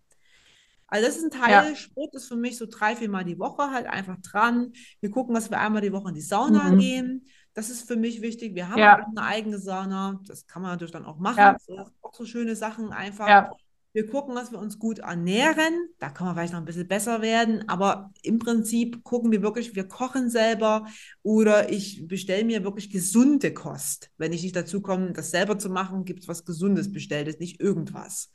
Also 0.88 1.06
das 1.06 1.18
ist 1.18 1.24
ein 1.24 1.32
Teil, 1.32 1.70
ja. 1.70 1.76
Sport 1.76 2.16
ist 2.16 2.28
für 2.28 2.38
mich 2.38 2.58
so 2.58 2.66
drei, 2.66 2.96
vier 2.96 3.10
Mal 3.10 3.26
die 3.26 3.40
Woche 3.40 3.72
halt 3.72 3.88
einfach 3.88 4.18
dran. 4.22 4.72
Wir 5.02 5.12
gucken, 5.12 5.36
dass 5.36 5.50
wir 5.50 5.60
einmal 5.60 5.82
die 5.82 5.92
Woche 5.92 6.10
in 6.10 6.16
die 6.16 6.22
Sauna 6.22 6.72
mhm. 6.72 6.80
gehen. 6.80 7.26
Das 7.58 7.72
ist 7.72 7.88
für 7.88 7.96
mich 7.96 8.22
wichtig. 8.22 8.54
Wir 8.54 8.70
haben 8.70 8.78
ja. 8.78 9.00
auch 9.00 9.08
eine 9.08 9.24
eigene 9.24 9.58
Sauna. 9.58 10.20
Das 10.28 10.46
kann 10.46 10.62
man 10.62 10.70
natürlich 10.70 10.92
dann 10.92 11.08
auch 11.08 11.18
machen. 11.18 11.58
Ja. 11.68 11.88
auch 12.04 12.14
so 12.14 12.24
schöne 12.24 12.56
Sachen 12.56 12.94
einfach. 12.94 13.28
Ja. 13.28 13.52
Wir 13.94 14.06
gucken, 14.06 14.36
dass 14.36 14.52
wir 14.52 14.60
uns 14.60 14.78
gut 14.78 15.00
ernähren. 15.00 15.90
Da 15.98 16.10
kann 16.10 16.28
man 16.28 16.36
vielleicht 16.36 16.54
noch 16.54 16.60
ein 16.60 16.66
bisschen 16.66 16.88
besser 16.88 17.24
werden. 17.24 17.68
Aber 17.68 18.12
im 18.22 18.38
Prinzip 18.38 19.04
gucken 19.04 19.32
wir 19.32 19.42
wirklich, 19.42 19.76
wir 19.76 19.88
kochen 19.88 20.30
selber 20.30 20.86
oder 21.24 21.72
ich 21.72 22.08
bestelle 22.08 22.46
mir 22.46 22.64
wirklich 22.64 22.92
gesunde 22.92 23.52
Kost. 23.56 24.12
Wenn 24.18 24.34
ich 24.34 24.44
nicht 24.44 24.56
dazu 24.56 24.80
komme, 24.80 25.14
das 25.14 25.32
selber 25.32 25.58
zu 25.58 25.72
machen, 25.72 26.06
gibt 26.06 26.20
es 26.20 26.28
was 26.28 26.46
Gesundes 26.46 26.92
bestelltes, 26.92 27.40
nicht 27.40 27.60
irgendwas. 27.60 28.30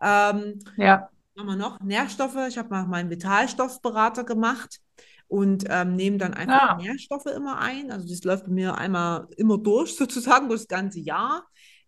Ähm, 0.00 0.58
ja. 0.76 1.08
Machen 1.36 1.46
wir 1.50 1.54
noch 1.56 1.78
Nährstoffe. 1.78 2.48
Ich 2.48 2.58
habe 2.58 2.70
mal 2.70 2.84
meinen 2.88 3.10
Vitalstoffberater 3.10 4.24
gemacht 4.24 4.80
und 5.28 5.64
ähm, 5.68 5.96
nehme 5.96 6.18
dann 6.18 6.34
einfach 6.34 6.78
ja. 6.78 6.84
Nährstoffe 6.92 7.26
immer 7.26 7.58
ein. 7.58 7.90
Also 7.90 8.08
das 8.08 8.24
läuft 8.24 8.46
bei 8.46 8.52
mir 8.52 8.76
einmal 8.76 9.26
immer 9.36 9.58
durch, 9.58 9.96
sozusagen, 9.96 10.48
durch 10.48 10.62
das 10.62 10.68
ganze 10.68 11.00
Jahr 11.00 11.46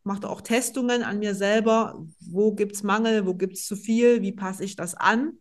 mache 0.08 0.28
auch 0.28 0.40
Testungen 0.40 1.02
an 1.04 1.20
mir 1.20 1.34
selber. 1.34 2.04
Wo 2.20 2.52
gibt 2.52 2.74
es 2.74 2.82
Mangel, 2.82 3.26
wo 3.26 3.34
gibt 3.34 3.54
es 3.54 3.66
zu 3.66 3.76
viel, 3.76 4.22
wie 4.22 4.32
passe 4.32 4.64
ich 4.64 4.74
das 4.74 4.94
an? 4.94 5.34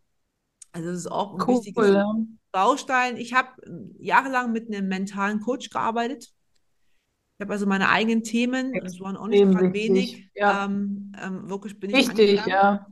Also 0.74 0.90
das 0.90 1.00
ist 1.00 1.12
auch 1.12 1.34
ein 1.34 1.42
cool, 1.42 1.56
wichtiges 1.56 1.94
ja. 1.94 2.06
Baustein. 2.52 3.18
Ich 3.18 3.34
habe 3.34 3.50
jahrelang 3.98 4.52
mit 4.52 4.68
einem 4.68 4.88
mentalen 4.88 5.40
Coach 5.40 5.70
gearbeitet. 5.70 6.32
Ich 7.38 7.42
habe 7.42 7.54
also 7.54 7.66
meine 7.66 7.90
eigenen 7.90 8.24
Themen, 8.24 8.74
das 8.84 9.00
waren 9.00 9.16
auch 9.16 9.28
nicht 9.28 9.44
gerade 9.44 9.74
wenig. 9.74 10.30
Ja. 10.36 10.66
Ähm, 10.66 11.14
ähm, 11.22 11.50
wirklich 11.50 11.80
bin 11.80 11.92
ich 11.92 12.10
Wichtig, 12.10 12.46
ja. 12.46 12.88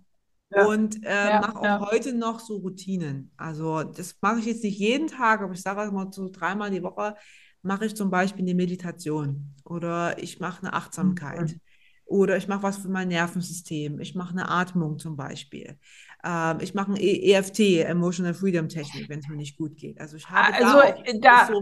Ja. 0.51 0.65
Und 0.65 1.03
äh, 1.03 1.29
ja, 1.29 1.41
mache 1.41 1.59
auch 1.59 1.63
ja. 1.63 1.91
heute 1.91 2.13
noch 2.13 2.39
so 2.39 2.57
Routinen. 2.57 3.31
Also 3.37 3.83
das 3.83 4.15
mache 4.21 4.39
ich 4.39 4.45
jetzt 4.45 4.63
nicht 4.63 4.79
jeden 4.79 5.07
Tag, 5.07 5.41
aber 5.41 5.53
ich 5.53 5.61
sage 5.61 5.91
mal 5.91 6.11
so 6.11 6.29
dreimal 6.29 6.71
die 6.71 6.83
Woche 6.83 7.15
mache 7.61 7.85
ich 7.87 7.95
zum 7.95 8.11
Beispiel 8.11 8.43
eine 8.43 8.53
Meditation 8.53 9.55
oder 9.63 10.21
ich 10.21 10.39
mache 10.39 10.61
eine 10.61 10.73
Achtsamkeit 10.73 11.53
mhm. 11.53 11.61
oder 12.05 12.37
ich 12.37 12.47
mache 12.47 12.61
was 12.61 12.77
für 12.77 12.89
mein 12.89 13.07
Nervensystem. 13.07 13.99
Ich 13.99 14.13
mache 14.13 14.31
eine 14.31 14.49
Atmung 14.49 14.99
zum 14.99 15.17
Beispiel. 15.17 15.79
Ähm, 16.23 16.59
ich 16.61 16.75
mache 16.75 16.91
ein 16.91 16.97
EFT, 16.97 17.83
Emotional 17.85 18.35
Freedom 18.35 18.69
Technik, 18.69 19.09
wenn 19.09 19.19
es 19.19 19.27
mir 19.27 19.35
nicht 19.35 19.57
gut 19.57 19.77
geht. 19.77 19.99
Also 19.99 20.15
ich 20.15 20.29
habe 20.29 20.53
also 20.53 21.19
da, 21.21 21.49
da, 21.49 21.61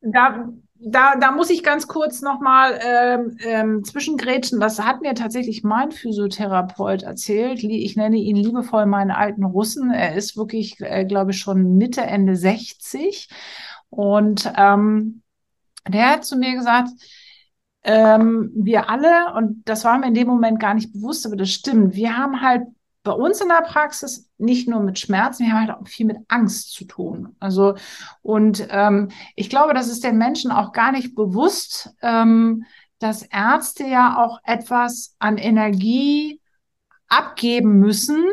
da, 0.00 0.52
da, 0.82 1.30
muss 1.32 1.50
ich 1.50 1.62
ganz 1.62 1.86
kurz 1.88 2.22
nochmal 2.22 2.78
ähm, 2.82 3.36
ähm, 3.40 3.84
zwischengrätschen. 3.84 4.60
Das 4.60 4.80
hat 4.80 5.02
mir 5.02 5.14
tatsächlich 5.14 5.62
mein 5.62 5.92
Physiotherapeut 5.92 7.02
erzählt. 7.02 7.62
Ich 7.62 7.96
nenne 7.96 8.16
ihn 8.16 8.36
liebevoll 8.36 8.86
meinen 8.86 9.10
alten 9.10 9.44
Russen. 9.44 9.90
Er 9.90 10.14
ist 10.14 10.36
wirklich, 10.36 10.80
äh, 10.80 11.04
glaube 11.04 11.32
ich, 11.32 11.38
schon 11.38 11.76
Mitte, 11.76 12.02
Ende 12.02 12.34
60 12.34 13.28
und 13.90 14.50
ähm, 14.56 15.22
der 15.88 16.10
hat 16.10 16.24
zu 16.24 16.36
mir 16.36 16.54
gesagt, 16.54 16.90
ähm, 17.82 18.50
wir 18.54 18.88
alle, 18.90 19.34
und 19.36 19.62
das 19.64 19.84
war 19.84 19.98
mir 19.98 20.08
in 20.08 20.14
dem 20.14 20.28
Moment 20.28 20.60
gar 20.60 20.74
nicht 20.74 20.92
bewusst, 20.92 21.26
aber 21.26 21.36
das 21.36 21.50
stimmt, 21.50 21.94
wir 21.94 22.16
haben 22.16 22.40
halt 22.40 22.62
bei 23.02 23.12
uns 23.12 23.40
in 23.40 23.48
der 23.48 23.62
Praxis 23.62 24.28
nicht 24.36 24.68
nur 24.68 24.80
mit 24.80 24.98
Schmerzen, 24.98 25.44
wir 25.44 25.52
haben 25.52 25.66
halt 25.68 25.78
auch 25.78 25.88
viel 25.88 26.06
mit 26.06 26.18
Angst 26.28 26.72
zu 26.72 26.84
tun. 26.84 27.34
Also, 27.40 27.74
und 28.22 28.66
ähm, 28.70 29.10
ich 29.36 29.48
glaube, 29.48 29.74
das 29.74 29.88
ist 29.88 30.04
den 30.04 30.18
Menschen 30.18 30.50
auch 30.50 30.72
gar 30.72 30.92
nicht 30.92 31.14
bewusst, 31.14 31.94
ähm, 32.02 32.64
dass 32.98 33.22
Ärzte 33.22 33.84
ja 33.84 34.22
auch 34.22 34.40
etwas 34.44 35.16
an 35.18 35.38
Energie 35.38 36.40
abgeben 37.08 37.78
müssen, 37.80 38.24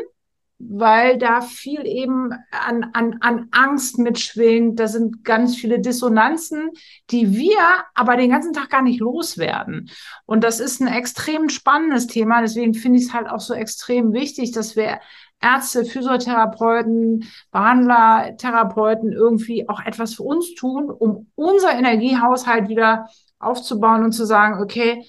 weil 0.58 1.18
da 1.18 1.40
viel 1.40 1.86
eben 1.86 2.32
an, 2.50 2.90
an, 2.92 3.18
an 3.20 3.48
Angst 3.52 3.98
mitschwingt. 3.98 4.78
Da 4.80 4.88
sind 4.88 5.24
ganz 5.24 5.56
viele 5.56 5.78
Dissonanzen, 5.78 6.70
die 7.10 7.36
wir 7.36 7.58
aber 7.94 8.16
den 8.16 8.30
ganzen 8.30 8.52
Tag 8.52 8.70
gar 8.70 8.82
nicht 8.82 9.00
loswerden. 9.00 9.90
Und 10.26 10.42
das 10.42 10.58
ist 10.58 10.80
ein 10.80 10.88
extrem 10.88 11.48
spannendes 11.48 12.08
Thema. 12.08 12.40
Deswegen 12.40 12.74
finde 12.74 12.98
ich 12.98 13.06
es 13.06 13.14
halt 13.14 13.28
auch 13.28 13.40
so 13.40 13.54
extrem 13.54 14.12
wichtig, 14.12 14.50
dass 14.50 14.74
wir 14.74 14.98
Ärzte, 15.40 15.84
Physiotherapeuten, 15.84 17.24
Behandler, 17.52 18.36
Therapeuten 18.36 19.12
irgendwie 19.12 19.68
auch 19.68 19.80
etwas 19.84 20.14
für 20.14 20.24
uns 20.24 20.54
tun, 20.54 20.90
um 20.90 21.30
unser 21.36 21.72
Energiehaushalt 21.72 22.68
wieder 22.68 23.08
aufzubauen 23.38 24.02
und 24.02 24.12
zu 24.12 24.24
sagen, 24.24 24.60
okay, 24.60 25.04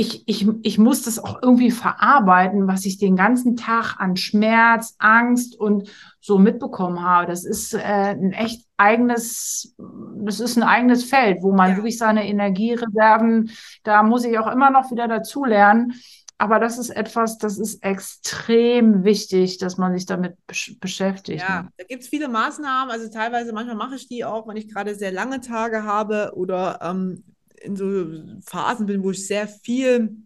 ich, 0.00 0.22
ich, 0.26 0.48
ich 0.62 0.78
muss 0.78 1.02
das 1.02 1.18
auch 1.18 1.42
irgendwie 1.42 1.70
verarbeiten, 1.70 2.66
was 2.66 2.86
ich 2.86 2.96
den 2.96 3.16
ganzen 3.16 3.54
Tag 3.54 3.96
an 3.98 4.16
Schmerz, 4.16 4.96
Angst 4.98 5.60
und 5.60 5.90
so 6.20 6.38
mitbekommen 6.38 7.02
habe. 7.02 7.26
Das 7.26 7.44
ist 7.44 7.74
äh, 7.74 7.78
ein 7.78 8.32
echt 8.32 8.66
eigenes, 8.78 9.76
das 10.24 10.40
ist 10.40 10.56
ein 10.56 10.62
eigenes 10.62 11.04
Feld, 11.04 11.42
wo 11.42 11.52
man 11.52 11.72
ja. 11.72 11.76
wirklich 11.76 11.98
seine 11.98 12.26
Energiereserven, 12.26 13.50
da 13.82 14.02
muss 14.02 14.24
ich 14.24 14.38
auch 14.38 14.50
immer 14.50 14.70
noch 14.70 14.90
wieder 14.90 15.06
dazulernen. 15.06 15.92
Aber 16.38 16.58
das 16.58 16.78
ist 16.78 16.88
etwas, 16.88 17.36
das 17.36 17.58
ist 17.58 17.84
extrem 17.84 19.04
wichtig, 19.04 19.58
dass 19.58 19.76
man 19.76 19.92
sich 19.92 20.06
damit 20.06 20.34
besch 20.46 20.78
beschäftigt. 20.80 21.44
Ja, 21.46 21.64
ne? 21.64 21.68
da 21.76 21.84
gibt 21.84 22.04
es 22.04 22.08
viele 22.08 22.28
Maßnahmen. 22.28 22.90
Also 22.90 23.10
teilweise, 23.10 23.52
manchmal 23.52 23.76
mache 23.76 23.96
ich 23.96 24.08
die 24.08 24.24
auch, 24.24 24.48
wenn 24.48 24.56
ich 24.56 24.72
gerade 24.72 24.94
sehr 24.94 25.12
lange 25.12 25.42
Tage 25.42 25.82
habe 25.84 26.32
oder 26.34 26.78
ähm, 26.80 27.24
in 27.60 27.76
so 27.76 28.06
Phasen 28.46 28.86
bin, 28.86 29.02
wo 29.02 29.10
ich 29.10 29.26
sehr 29.26 29.48
viel, 29.48 30.16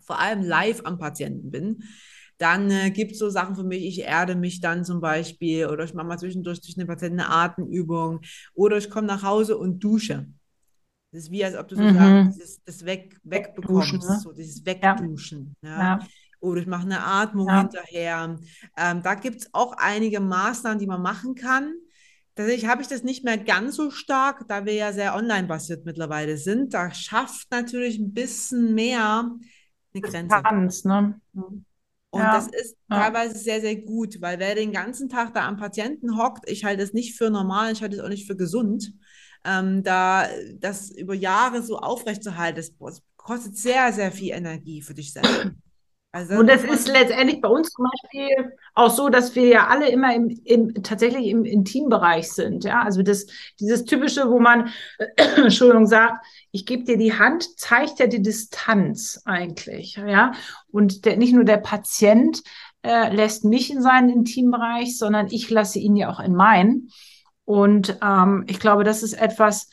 vor 0.00 0.18
allem 0.18 0.42
live 0.42 0.80
am 0.84 0.98
Patienten 0.98 1.50
bin, 1.50 1.82
dann 2.38 2.70
äh, 2.70 2.90
gibt 2.90 3.12
es 3.12 3.18
so 3.18 3.30
Sachen 3.30 3.56
für 3.56 3.64
mich, 3.64 3.84
ich 3.84 4.00
erde 4.00 4.36
mich 4.36 4.60
dann 4.60 4.84
zum 4.84 5.00
Beispiel 5.00 5.66
oder 5.66 5.84
ich 5.84 5.94
mache 5.94 6.06
mal 6.06 6.18
zwischendurch 6.18 6.60
durch 6.60 6.76
eine 6.76 6.86
Patienten 6.86 7.20
eine 7.20 7.30
Atemübung 7.30 8.20
oder 8.54 8.78
ich 8.78 8.90
komme 8.90 9.08
nach 9.08 9.22
Hause 9.22 9.58
und 9.58 9.80
dusche. 9.80 10.28
Das 11.10 11.24
ist 11.24 11.30
wie, 11.30 11.44
als 11.44 11.56
ob 11.56 11.68
du 11.68 11.74
sozusagen 11.74 12.26
mhm. 12.26 12.38
das, 12.38 12.62
das 12.64 12.84
weg, 12.84 13.18
wegbekommst, 13.24 14.08
ne? 14.08 14.20
so 14.22 14.32
dieses 14.32 14.64
Wegduschen. 14.64 15.56
Ja. 15.62 15.78
ja. 15.78 15.98
Oder 16.40 16.60
ich 16.60 16.66
mache 16.66 16.84
eine 16.84 17.02
Atmung 17.04 17.48
ja. 17.48 17.62
hinterher. 17.62 18.38
Ähm, 18.76 19.02
da 19.02 19.14
gibt 19.14 19.40
es 19.40 19.54
auch 19.54 19.72
einige 19.76 20.20
Maßnahmen, 20.20 20.78
die 20.78 20.86
man 20.86 21.02
machen 21.02 21.34
kann. 21.34 21.72
Tatsächlich 22.38 22.66
habe 22.66 22.82
ich 22.82 22.86
das 22.86 23.02
nicht 23.02 23.24
mehr 23.24 23.36
ganz 23.36 23.74
so 23.74 23.90
stark, 23.90 24.46
da 24.46 24.64
wir 24.64 24.72
ja 24.72 24.92
sehr 24.92 25.16
online-basiert 25.16 25.84
mittlerweile 25.84 26.36
sind. 26.36 26.72
Da 26.72 26.94
schafft 26.94 27.50
natürlich 27.50 27.98
ein 27.98 28.14
bisschen 28.14 28.76
mehr 28.76 29.28
eine 29.92 30.00
Grenze. 30.00 30.36
Distanz, 30.36 30.84
ne? 30.84 31.20
Und 31.32 32.22
ja. 32.22 32.32
das 32.32 32.46
ist 32.46 32.76
ja. 32.88 33.00
teilweise 33.00 33.36
sehr, 33.36 33.60
sehr 33.60 33.74
gut, 33.74 34.20
weil 34.20 34.38
wer 34.38 34.54
den 34.54 34.70
ganzen 34.70 35.08
Tag 35.08 35.34
da 35.34 35.48
am 35.48 35.56
Patienten 35.56 36.16
hockt, 36.16 36.48
ich 36.48 36.64
halte 36.64 36.84
es 36.84 36.92
nicht 36.92 37.16
für 37.16 37.28
normal, 37.28 37.72
ich 37.72 37.82
halte 37.82 37.96
es 37.96 38.02
auch 38.02 38.08
nicht 38.08 38.28
für 38.28 38.36
gesund, 38.36 38.92
ähm, 39.44 39.82
da 39.82 40.28
das 40.60 40.92
über 40.92 41.14
Jahre 41.14 41.64
so 41.64 41.78
aufrechtzuerhalten, 41.78 42.54
das 42.54 42.72
kostet 43.16 43.56
sehr, 43.56 43.92
sehr 43.92 44.12
viel 44.12 44.30
Energie 44.30 44.80
für 44.80 44.94
dich 44.94 45.12
selbst. 45.12 45.50
Also 46.10 46.36
und 46.36 46.46
das 46.46 46.64
ist 46.64 46.88
letztendlich 46.88 47.40
bei 47.42 47.48
uns 47.48 47.70
zum 47.70 47.84
Beispiel 47.84 48.52
auch 48.74 48.90
so, 48.90 49.10
dass 49.10 49.34
wir 49.34 49.46
ja 49.46 49.66
alle 49.66 49.90
immer 49.90 50.14
im, 50.14 50.28
im 50.44 50.82
tatsächlich 50.82 51.26
im 51.26 51.44
Intimbereich 51.44 52.32
sind. 52.32 52.64
Ja, 52.64 52.82
also 52.82 53.02
das, 53.02 53.26
dieses 53.60 53.84
typische, 53.84 54.30
wo 54.30 54.40
man, 54.40 54.70
äh, 54.98 55.06
Entschuldigung, 55.42 55.86
sagt, 55.86 56.24
ich 56.50 56.64
gebe 56.64 56.84
dir 56.84 56.96
die 56.96 57.12
Hand, 57.12 57.58
zeigt 57.58 57.98
ja 57.98 58.06
die 58.06 58.22
Distanz 58.22 59.20
eigentlich. 59.26 59.96
Ja, 59.96 60.32
und 60.70 61.04
der, 61.04 61.18
nicht 61.18 61.34
nur 61.34 61.44
der 61.44 61.58
Patient 61.58 62.42
äh, 62.82 63.14
lässt 63.14 63.44
mich 63.44 63.70
in 63.70 63.82
seinen 63.82 64.08
Intimbereich, 64.08 64.96
sondern 64.96 65.26
ich 65.30 65.50
lasse 65.50 65.78
ihn 65.78 65.94
ja 65.94 66.10
auch 66.10 66.20
in 66.20 66.34
meinen. 66.34 66.88
Und 67.44 67.98
ähm, 68.02 68.44
ich 68.46 68.60
glaube, 68.60 68.84
das 68.84 69.02
ist 69.02 69.12
etwas, 69.12 69.68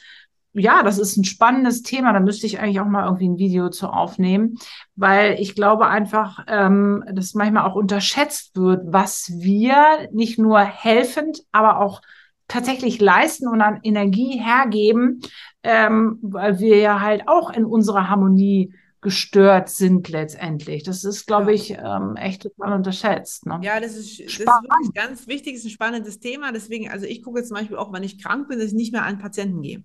ja, 0.55 0.83
das 0.83 0.97
ist 0.97 1.17
ein 1.17 1.25
spannendes 1.25 1.83
Thema. 1.83 2.13
Da 2.13 2.19
müsste 2.19 2.45
ich 2.47 2.59
eigentlich 2.59 2.79
auch 2.79 2.85
mal 2.85 3.05
irgendwie 3.05 3.27
ein 3.27 3.37
Video 3.37 3.69
zu 3.69 3.87
aufnehmen, 3.87 4.57
weil 4.95 5.39
ich 5.39 5.53
glaube 5.53 5.87
einfach, 5.87 6.45
ähm, 6.47 7.03
dass 7.11 7.33
manchmal 7.33 7.69
auch 7.69 7.75
unterschätzt 7.75 8.55
wird, 8.55 8.83
was 8.85 9.31
wir 9.35 10.09
nicht 10.13 10.39
nur 10.39 10.59
helfend, 10.61 11.41
aber 11.51 11.81
auch 11.81 12.01
tatsächlich 12.47 13.01
leisten 13.01 13.47
und 13.47 13.61
an 13.61 13.79
Energie 13.83 14.39
hergeben, 14.39 15.19
ähm, 15.63 16.19
weil 16.21 16.59
wir 16.59 16.77
ja 16.77 17.01
halt 17.01 17.27
auch 17.27 17.51
in 17.51 17.65
unserer 17.65 18.09
Harmonie 18.09 18.73
gestört 19.01 19.69
sind 19.69 20.07
letztendlich. 20.09 20.83
Das 20.83 21.03
ist, 21.03 21.27
glaube 21.27 21.53
ich, 21.53 21.71
ähm, 21.71 22.15
echt 22.15 22.43
total 22.43 22.73
unterschätzt. 22.73 23.45
Ne? 23.45 23.59
Ja, 23.61 23.79
das 23.79 23.95
ist, 23.95 24.19
das 24.19 24.39
ist 24.39 24.39
wirklich 24.39 24.93
ganz 24.95 25.27
wichtig, 25.27 25.55
ist 25.55 25.65
ein 25.65 25.69
spannendes 25.69 26.19
Thema. 26.19 26.51
Deswegen, 26.51 26.89
also 26.89 27.05
ich 27.05 27.21
gucke 27.21 27.39
jetzt 27.39 27.49
zum 27.49 27.57
Beispiel 27.57 27.77
auch, 27.77 27.91
wenn 27.93 28.03
ich 28.03 28.23
krank 28.23 28.47
bin, 28.47 28.57
dass 28.57 28.69
ich 28.69 28.73
nicht 28.73 28.93
mehr 28.93 29.03
an 29.03 29.19
Patienten 29.19 29.61
gehe 29.61 29.83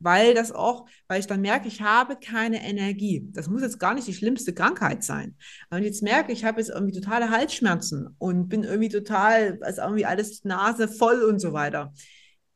weil 0.00 0.34
das 0.34 0.52
auch, 0.52 0.86
weil 1.08 1.20
ich 1.20 1.26
dann 1.26 1.40
merke, 1.40 1.68
ich 1.68 1.82
habe 1.82 2.16
keine 2.16 2.62
Energie. 2.62 3.28
Das 3.32 3.48
muss 3.48 3.62
jetzt 3.62 3.80
gar 3.80 3.94
nicht 3.94 4.06
die 4.06 4.14
schlimmste 4.14 4.54
Krankheit 4.54 5.02
sein. 5.02 5.36
Und 5.70 5.82
jetzt 5.82 6.02
merke 6.02 6.32
ich, 6.32 6.44
habe 6.44 6.60
jetzt 6.60 6.70
irgendwie 6.70 6.98
totale 6.98 7.30
Halsschmerzen 7.30 8.14
und 8.18 8.48
bin 8.48 8.64
irgendwie 8.64 8.88
total, 8.88 9.58
also 9.62 9.82
irgendwie 9.82 10.06
alles 10.06 10.44
Nase 10.44 10.88
voll 10.88 11.22
und 11.22 11.40
so 11.40 11.52
weiter. 11.52 11.92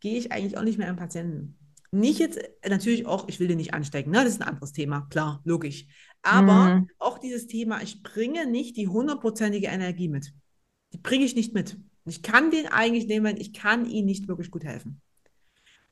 Gehe 0.00 0.18
ich 0.18 0.33
eigentlich 0.33 0.57
auch 0.57 0.64
nicht 0.64 0.78
mehr 0.78 0.88
an 0.88 0.96
Patienten. 0.96 1.59
Nicht 1.90 2.18
jetzt, 2.18 2.40
natürlich 2.66 3.07
auch, 3.07 3.28
ich 3.28 3.38
will 3.38 3.48
den 3.48 3.59
nicht 3.59 3.74
anstecken, 3.74 4.12
ne? 4.12 4.24
das 4.24 4.35
ist 4.35 4.40
ein 4.40 4.48
anderes 4.48 4.72
Thema, 4.72 5.07
klar, 5.11 5.42
logisch. 5.44 5.87
Aber 6.22 6.76
mhm. 6.76 6.88
auch 6.98 7.18
dieses 7.18 7.46
Thema, 7.46 7.83
ich 7.83 8.02
bringe 8.02 8.46
nicht 8.46 8.76
die 8.76 8.88
hundertprozentige 8.88 9.66
Energie 9.66 10.09
mit. 10.09 10.33
Die 10.94 10.98
bringe 10.98 11.24
ich 11.24 11.35
nicht 11.35 11.52
mit. 11.52 11.76
Ich 12.05 12.22
kann 12.22 12.50
den 12.50 12.66
eigentlich 12.66 13.07
nehmen, 13.07 13.37
ich 13.37 13.52
kann 13.52 13.87
ihnen 13.87 14.07
nicht 14.07 14.26
wirklich 14.26 14.50
gut 14.50 14.64
helfen. 14.64 15.00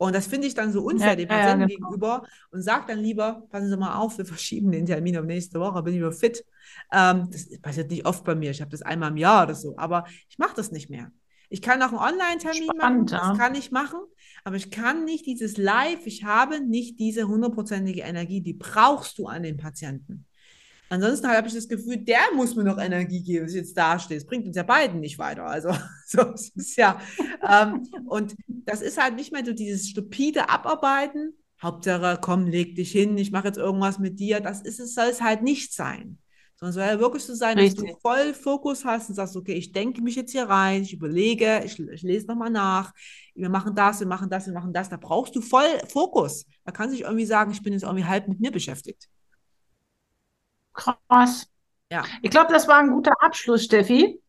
Und 0.00 0.14
das 0.14 0.26
finde 0.26 0.46
ich 0.46 0.54
dann 0.54 0.72
so 0.72 0.80
unfair 0.80 1.10
ja, 1.10 1.16
dem 1.16 1.28
Patienten 1.28 1.60
ja, 1.60 1.66
genau. 1.66 1.88
gegenüber 1.88 2.26
und 2.52 2.62
sage 2.62 2.86
dann 2.88 3.00
lieber, 3.00 3.42
passen 3.50 3.68
Sie 3.68 3.76
mal 3.76 3.96
auf, 3.96 4.16
wir 4.16 4.24
verschieben 4.24 4.72
den 4.72 4.86
Termin 4.86 5.18
auf 5.18 5.26
nächste 5.26 5.60
Woche, 5.60 5.82
bin 5.82 5.92
ich 5.92 6.00
wieder 6.00 6.10
fit. 6.10 6.42
Ähm, 6.90 7.28
das 7.30 7.60
passiert 7.60 7.90
nicht 7.90 8.06
oft 8.06 8.24
bei 8.24 8.34
mir, 8.34 8.50
ich 8.50 8.62
habe 8.62 8.70
das 8.70 8.80
einmal 8.80 9.10
im 9.10 9.18
Jahr 9.18 9.42
oder 9.42 9.54
so, 9.54 9.76
aber 9.76 10.06
ich 10.30 10.38
mache 10.38 10.56
das 10.56 10.72
nicht 10.72 10.88
mehr. 10.88 11.12
Ich 11.50 11.60
kann 11.60 11.82
auch 11.82 11.88
einen 11.88 12.14
Online-Termin 12.14 12.70
machen, 12.78 13.06
das 13.06 13.36
kann 13.36 13.54
ich 13.54 13.72
machen, 13.72 13.98
aber 14.42 14.56
ich 14.56 14.70
kann 14.70 15.04
nicht 15.04 15.26
dieses 15.26 15.58
Live, 15.58 16.06
ich 16.06 16.24
habe 16.24 16.60
nicht 16.60 16.98
diese 16.98 17.28
hundertprozentige 17.28 18.00
Energie, 18.00 18.40
die 18.40 18.54
brauchst 18.54 19.18
du 19.18 19.26
an 19.26 19.42
den 19.42 19.58
Patienten. 19.58 20.24
Ansonsten 20.92 21.28
habe 21.28 21.46
ich 21.46 21.54
das 21.54 21.68
Gefühl, 21.68 21.98
der 21.98 22.18
muss 22.34 22.56
mir 22.56 22.64
noch 22.64 22.76
Energie 22.76 23.22
geben, 23.22 23.44
dass 23.44 23.54
ich 23.54 23.60
jetzt 23.60 23.76
dastehe. 23.76 24.18
Das 24.18 24.26
bringt 24.26 24.44
uns 24.44 24.56
ja 24.56 24.64
beiden 24.64 24.98
nicht 24.98 25.20
weiter. 25.20 25.46
Also, 25.46 25.70
so, 26.06 26.32
es 26.34 26.48
ist 26.50 26.76
ja, 26.76 27.00
ähm, 27.48 27.86
und 28.06 28.34
das 28.48 28.82
ist 28.82 29.00
halt 29.00 29.14
nicht 29.14 29.32
mehr 29.32 29.44
so 29.44 29.52
dieses 29.52 29.88
stupide 29.88 30.50
Abarbeiten. 30.50 31.34
Hauptsache, 31.62 32.18
komm, 32.20 32.48
leg 32.48 32.74
dich 32.74 32.90
hin, 32.90 33.16
ich 33.18 33.30
mache 33.30 33.46
jetzt 33.46 33.58
irgendwas 33.58 34.00
mit 34.00 34.18
dir. 34.18 34.40
Das 34.40 34.62
ist 34.62 34.80
es, 34.80 34.94
soll 34.94 35.06
es 35.06 35.20
halt 35.20 35.42
nicht 35.42 35.72
sein. 35.72 36.18
Sondern 36.56 36.70
es 36.70 36.74
soll 36.74 36.94
ja 36.94 37.00
wirklich 37.00 37.22
so 37.22 37.34
sein, 37.34 37.56
Richtig. 37.56 37.84
dass 37.84 37.94
du 37.94 38.00
voll 38.00 38.34
Fokus 38.34 38.84
hast 38.84 39.10
und 39.10 39.14
sagst, 39.14 39.36
okay, 39.36 39.54
ich 39.54 39.70
denke 39.70 40.02
mich 40.02 40.16
jetzt 40.16 40.32
hier 40.32 40.48
rein, 40.48 40.82
ich 40.82 40.92
überlege, 40.92 41.62
ich, 41.64 41.78
ich 41.78 42.02
lese 42.02 42.26
nochmal 42.26 42.50
nach, 42.50 42.92
wir 43.36 43.48
machen 43.48 43.76
das, 43.76 44.00
wir 44.00 44.08
machen 44.08 44.28
das, 44.28 44.46
wir 44.46 44.54
machen 44.54 44.72
das. 44.72 44.88
Da 44.88 44.96
brauchst 44.96 45.36
du 45.36 45.40
voll 45.40 45.70
Fokus. 45.88 46.46
Da 46.64 46.72
kannst 46.72 46.94
du 46.94 46.96
nicht 46.96 47.04
irgendwie 47.04 47.26
sagen, 47.26 47.52
ich 47.52 47.62
bin 47.62 47.74
jetzt 47.74 47.84
irgendwie 47.84 48.06
halb 48.06 48.26
mit 48.26 48.40
mir 48.40 48.50
beschäftigt. 48.50 49.08
Krass. 50.80 51.46
Ja. 51.90 52.02
Ich 52.22 52.30
glaube, 52.30 52.52
das 52.52 52.68
war 52.68 52.78
ein 52.78 52.90
guter 52.90 53.12
Abschluss, 53.20 53.64
Steffi. 53.64 54.20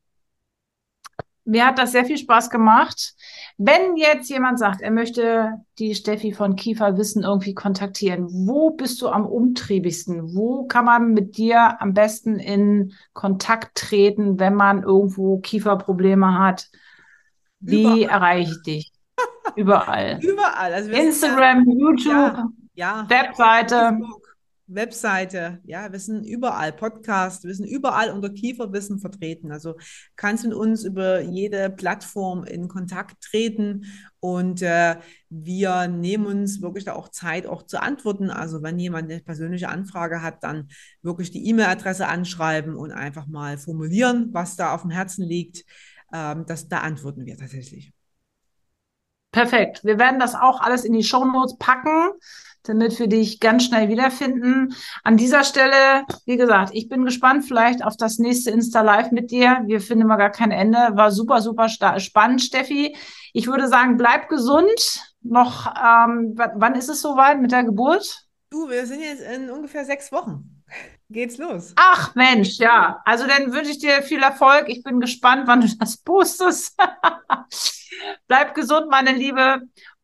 Mir 1.44 1.66
hat 1.66 1.80
das 1.80 1.92
sehr 1.92 2.06
viel 2.06 2.18
Spaß 2.18 2.50
gemacht. 2.50 3.16
Wenn 3.58 3.96
jetzt 3.98 4.30
jemand 4.30 4.60
sagt, 4.60 4.82
er 4.82 4.92
möchte 4.92 5.54
die 5.80 5.96
Steffi 5.96 6.34
von 6.34 6.56
Kiefer 6.56 6.98
Wissen 6.98 7.24
irgendwie 7.24 7.54
kontaktieren, 7.54 8.28
wo 8.30 8.72
bist 8.72 9.02
du 9.02 9.10
am 9.10 9.26
umtriebigsten? 9.26 10.36
Wo 10.36 10.66
kann 10.66 10.86
man 10.86 11.14
mit 11.14 11.38
dir 11.38 11.82
am 11.82 11.94
besten 11.94 12.38
in 12.38 12.94
Kontakt 13.14 13.76
treten, 13.76 14.40
wenn 14.40 14.54
man 14.54 14.84
irgendwo 14.84 15.40
Kieferprobleme 15.40 16.38
hat? 16.38 16.70
Wie 17.60 17.82
Überall. 17.82 18.02
erreiche 18.04 18.52
ich 18.52 18.64
dich? 18.64 18.94
Überall. 19.56 20.20
Überall. 20.22 20.74
Also 20.74 20.92
Instagram, 20.92 21.66
ja, 21.68 21.76
YouTube, 21.76 22.52
ja, 22.76 23.06
Webseite. 23.10 24.00
Webseite, 24.74 25.60
ja, 25.64 25.92
wir 25.92 26.00
sind 26.00 26.26
überall, 26.26 26.72
Podcast, 26.72 27.44
wir 27.44 27.54
sind 27.54 27.68
überall 27.68 28.12
unter 28.12 28.30
Kieferwissen 28.30 29.00
vertreten. 29.00 29.52
Also 29.52 29.76
kannst 30.16 30.44
mit 30.44 30.54
uns 30.54 30.84
über 30.84 31.22
jede 31.22 31.70
Plattform 31.70 32.44
in 32.44 32.68
Kontakt 32.68 33.22
treten 33.22 33.86
und 34.20 34.62
äh, 34.62 34.98
wir 35.30 35.88
nehmen 35.88 36.26
uns 36.26 36.62
wirklich 36.62 36.86
da 36.86 36.94
auch 36.94 37.10
Zeit, 37.10 37.48
auch 37.48 37.64
zu 37.64 37.82
antworten. 37.82 38.30
Also 38.30 38.62
wenn 38.64 38.80
jemand 38.80 39.12
eine 39.12 39.22
persönliche 39.22 39.70
Anfrage 39.70 40.22
hat, 40.22 40.44
dann 40.44 40.70
wirklich 41.02 41.32
die 41.32 41.48
E-Mail-Adresse 41.50 42.08
anschreiben 42.08 42.76
und 42.76 42.92
einfach 42.92 43.28
mal 43.28 43.58
formulieren, 43.58 44.30
was 44.32 44.56
da 44.56 44.74
auf 44.74 44.82
dem 44.82 44.92
Herzen 44.92 45.26
liegt. 45.26 45.66
Ähm, 46.14 46.46
das, 46.46 46.68
da 46.68 46.80
antworten 46.80 47.26
wir 47.26 47.38
tatsächlich. 47.38 47.94
Perfekt. 49.32 49.86
Wir 49.86 49.98
werden 49.98 50.20
das 50.20 50.36
auch 50.36 50.60
alles 50.60 50.84
in 50.84 50.94
die 50.94 51.04
Show 51.04 51.24
Notes 51.24 51.58
packen 51.58 52.12
damit 52.64 53.00
wir 53.00 53.08
dich 53.08 53.40
ganz 53.40 53.66
schnell 53.66 53.90
wiederfinden. 53.90 54.76
An 55.04 55.18
dieser 55.18 55.44
Stelle, 55.44 56.06
wie 56.26 56.38
gesagt, 56.38 56.72
ich 56.74 56.90
bin 56.90 57.06
gespannt 57.06 57.46
vielleicht 57.46 57.84
auf 57.84 57.98
das 57.98 58.18
nächste 58.18 58.52
Insta 58.52 58.82
Live 58.82 59.12
mit 59.12 59.32
dir. 59.32 59.62
Wir 59.66 59.82
finden 59.82 60.06
immer 60.06 60.18
gar 60.18 60.32
kein 60.32 60.52
Ende. 60.52 60.78
War 60.94 61.12
super, 61.12 61.42
super 61.42 61.70
spannend, 61.70 62.42
Steffi. 62.42 62.96
Ich 63.34 63.48
würde 63.48 63.68
sagen, 63.68 63.98
bleib 63.98 64.30
gesund. 64.30 65.04
Noch, 65.24 65.68
ähm, 65.68 66.34
wann 66.36 66.76
ist 66.76 66.90
es 66.90 67.02
soweit 67.02 67.40
mit 67.40 67.52
der 67.52 67.64
Geburt? 67.64 68.26
Du, 68.50 68.70
wir 68.70 68.86
sind 68.86 69.02
jetzt 69.02 69.22
in 69.22 69.50
ungefähr 69.50 69.86
sechs 69.86 70.12
Wochen. 70.12 70.62
Geht's 71.10 71.38
los. 71.38 71.74
Ach 71.76 72.16
Mensch, 72.16 72.58
ja. 72.58 73.02
Also 73.04 73.28
dann 73.28 73.52
wünsche 73.52 73.72
ich 73.72 73.80
dir 73.80 74.02
viel 74.02 74.24
Erfolg. 74.24 74.70
Ich 74.70 74.82
bin 74.82 75.02
gespannt, 75.02 75.44
wann 75.46 75.62
du 75.62 75.68
das 75.78 75.98
postest. 75.98 76.78
Bleib 78.28 78.56
gesund, 78.56 78.90
meine 78.90 79.12
Liebe. 79.12 79.62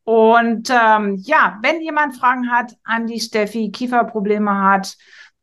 Und 0.08 0.70
ähm, 0.70 1.16
ja, 1.16 1.58
wenn 1.60 1.82
jemand 1.82 2.16
Fragen 2.16 2.50
hat 2.50 2.74
an 2.82 3.06
die 3.06 3.20
Steffi, 3.20 3.70
Kieferprobleme 3.70 4.62
hat, 4.62 4.96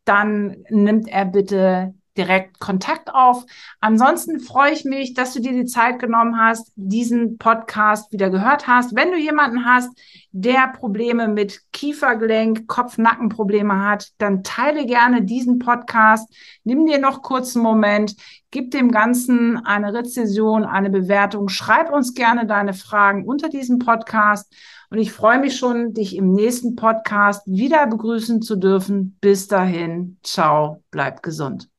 dann 0.06 0.65
nimmt 0.69 1.08
er 1.08 1.25
bitte 1.25 1.93
direkt 2.17 2.60
Kontakt 2.60 3.13
auf. 3.13 3.45
Ansonsten 3.80 4.39
freue 4.39 4.71
ich 4.71 4.86
mich, 4.86 5.13
dass 5.13 5.34
du 5.34 5.41
dir 5.41 5.51
die 5.51 5.65
Zeit 5.65 5.99
genommen 5.99 6.39
hast, 6.39 6.71
diesen 6.75 7.38
Podcast 7.38 8.12
wieder 8.12 8.30
gehört 8.30 8.67
hast. 8.67 8.95
Wenn 8.95 9.12
du 9.12 9.17
jemanden 9.17 9.65
hast, 9.65 9.89
der 10.32 10.67
Probleme 10.67 11.28
mit 11.28 11.62
Kiefergelenk, 11.71 12.67
Kopf-Nacken-Probleme 12.67 13.82
hat, 13.82 14.10
dann 14.17 14.43
teile 14.43 14.86
gerne 14.86 15.23
diesen 15.23 15.60
Podcast. 15.60 16.30
Nimm 16.63 16.86
dir 16.86 16.99
noch 16.99 17.21
kurz 17.21 17.56
einen 17.56 17.63
Moment, 17.63 18.15
gib 18.51 18.71
dem 18.71 18.91
Ganzen 18.91 19.65
eine 19.65 19.93
Rezession, 19.93 20.63
eine 20.63 20.89
Bewertung. 20.89 21.49
Schreib 21.49 21.91
uns 21.91 22.13
gerne 22.13 22.45
deine 22.45 22.73
Fragen 22.73 23.25
unter 23.25 23.49
diesem 23.49 23.80
Podcast. 23.80 24.54
Und 24.89 24.99
ich 24.99 25.12
freue 25.12 25.39
mich 25.39 25.58
schon, 25.58 25.93
dich 25.93 26.15
im 26.15 26.32
nächsten 26.32 26.75
Podcast 26.75 27.45
wieder 27.47 27.88
begrüßen 27.88 28.41
zu 28.41 28.56
dürfen. 28.56 29.17
Bis 29.19 29.47
dahin, 29.47 30.17
ciao, 30.23 30.84
bleib 30.91 31.23
gesund. 31.23 31.74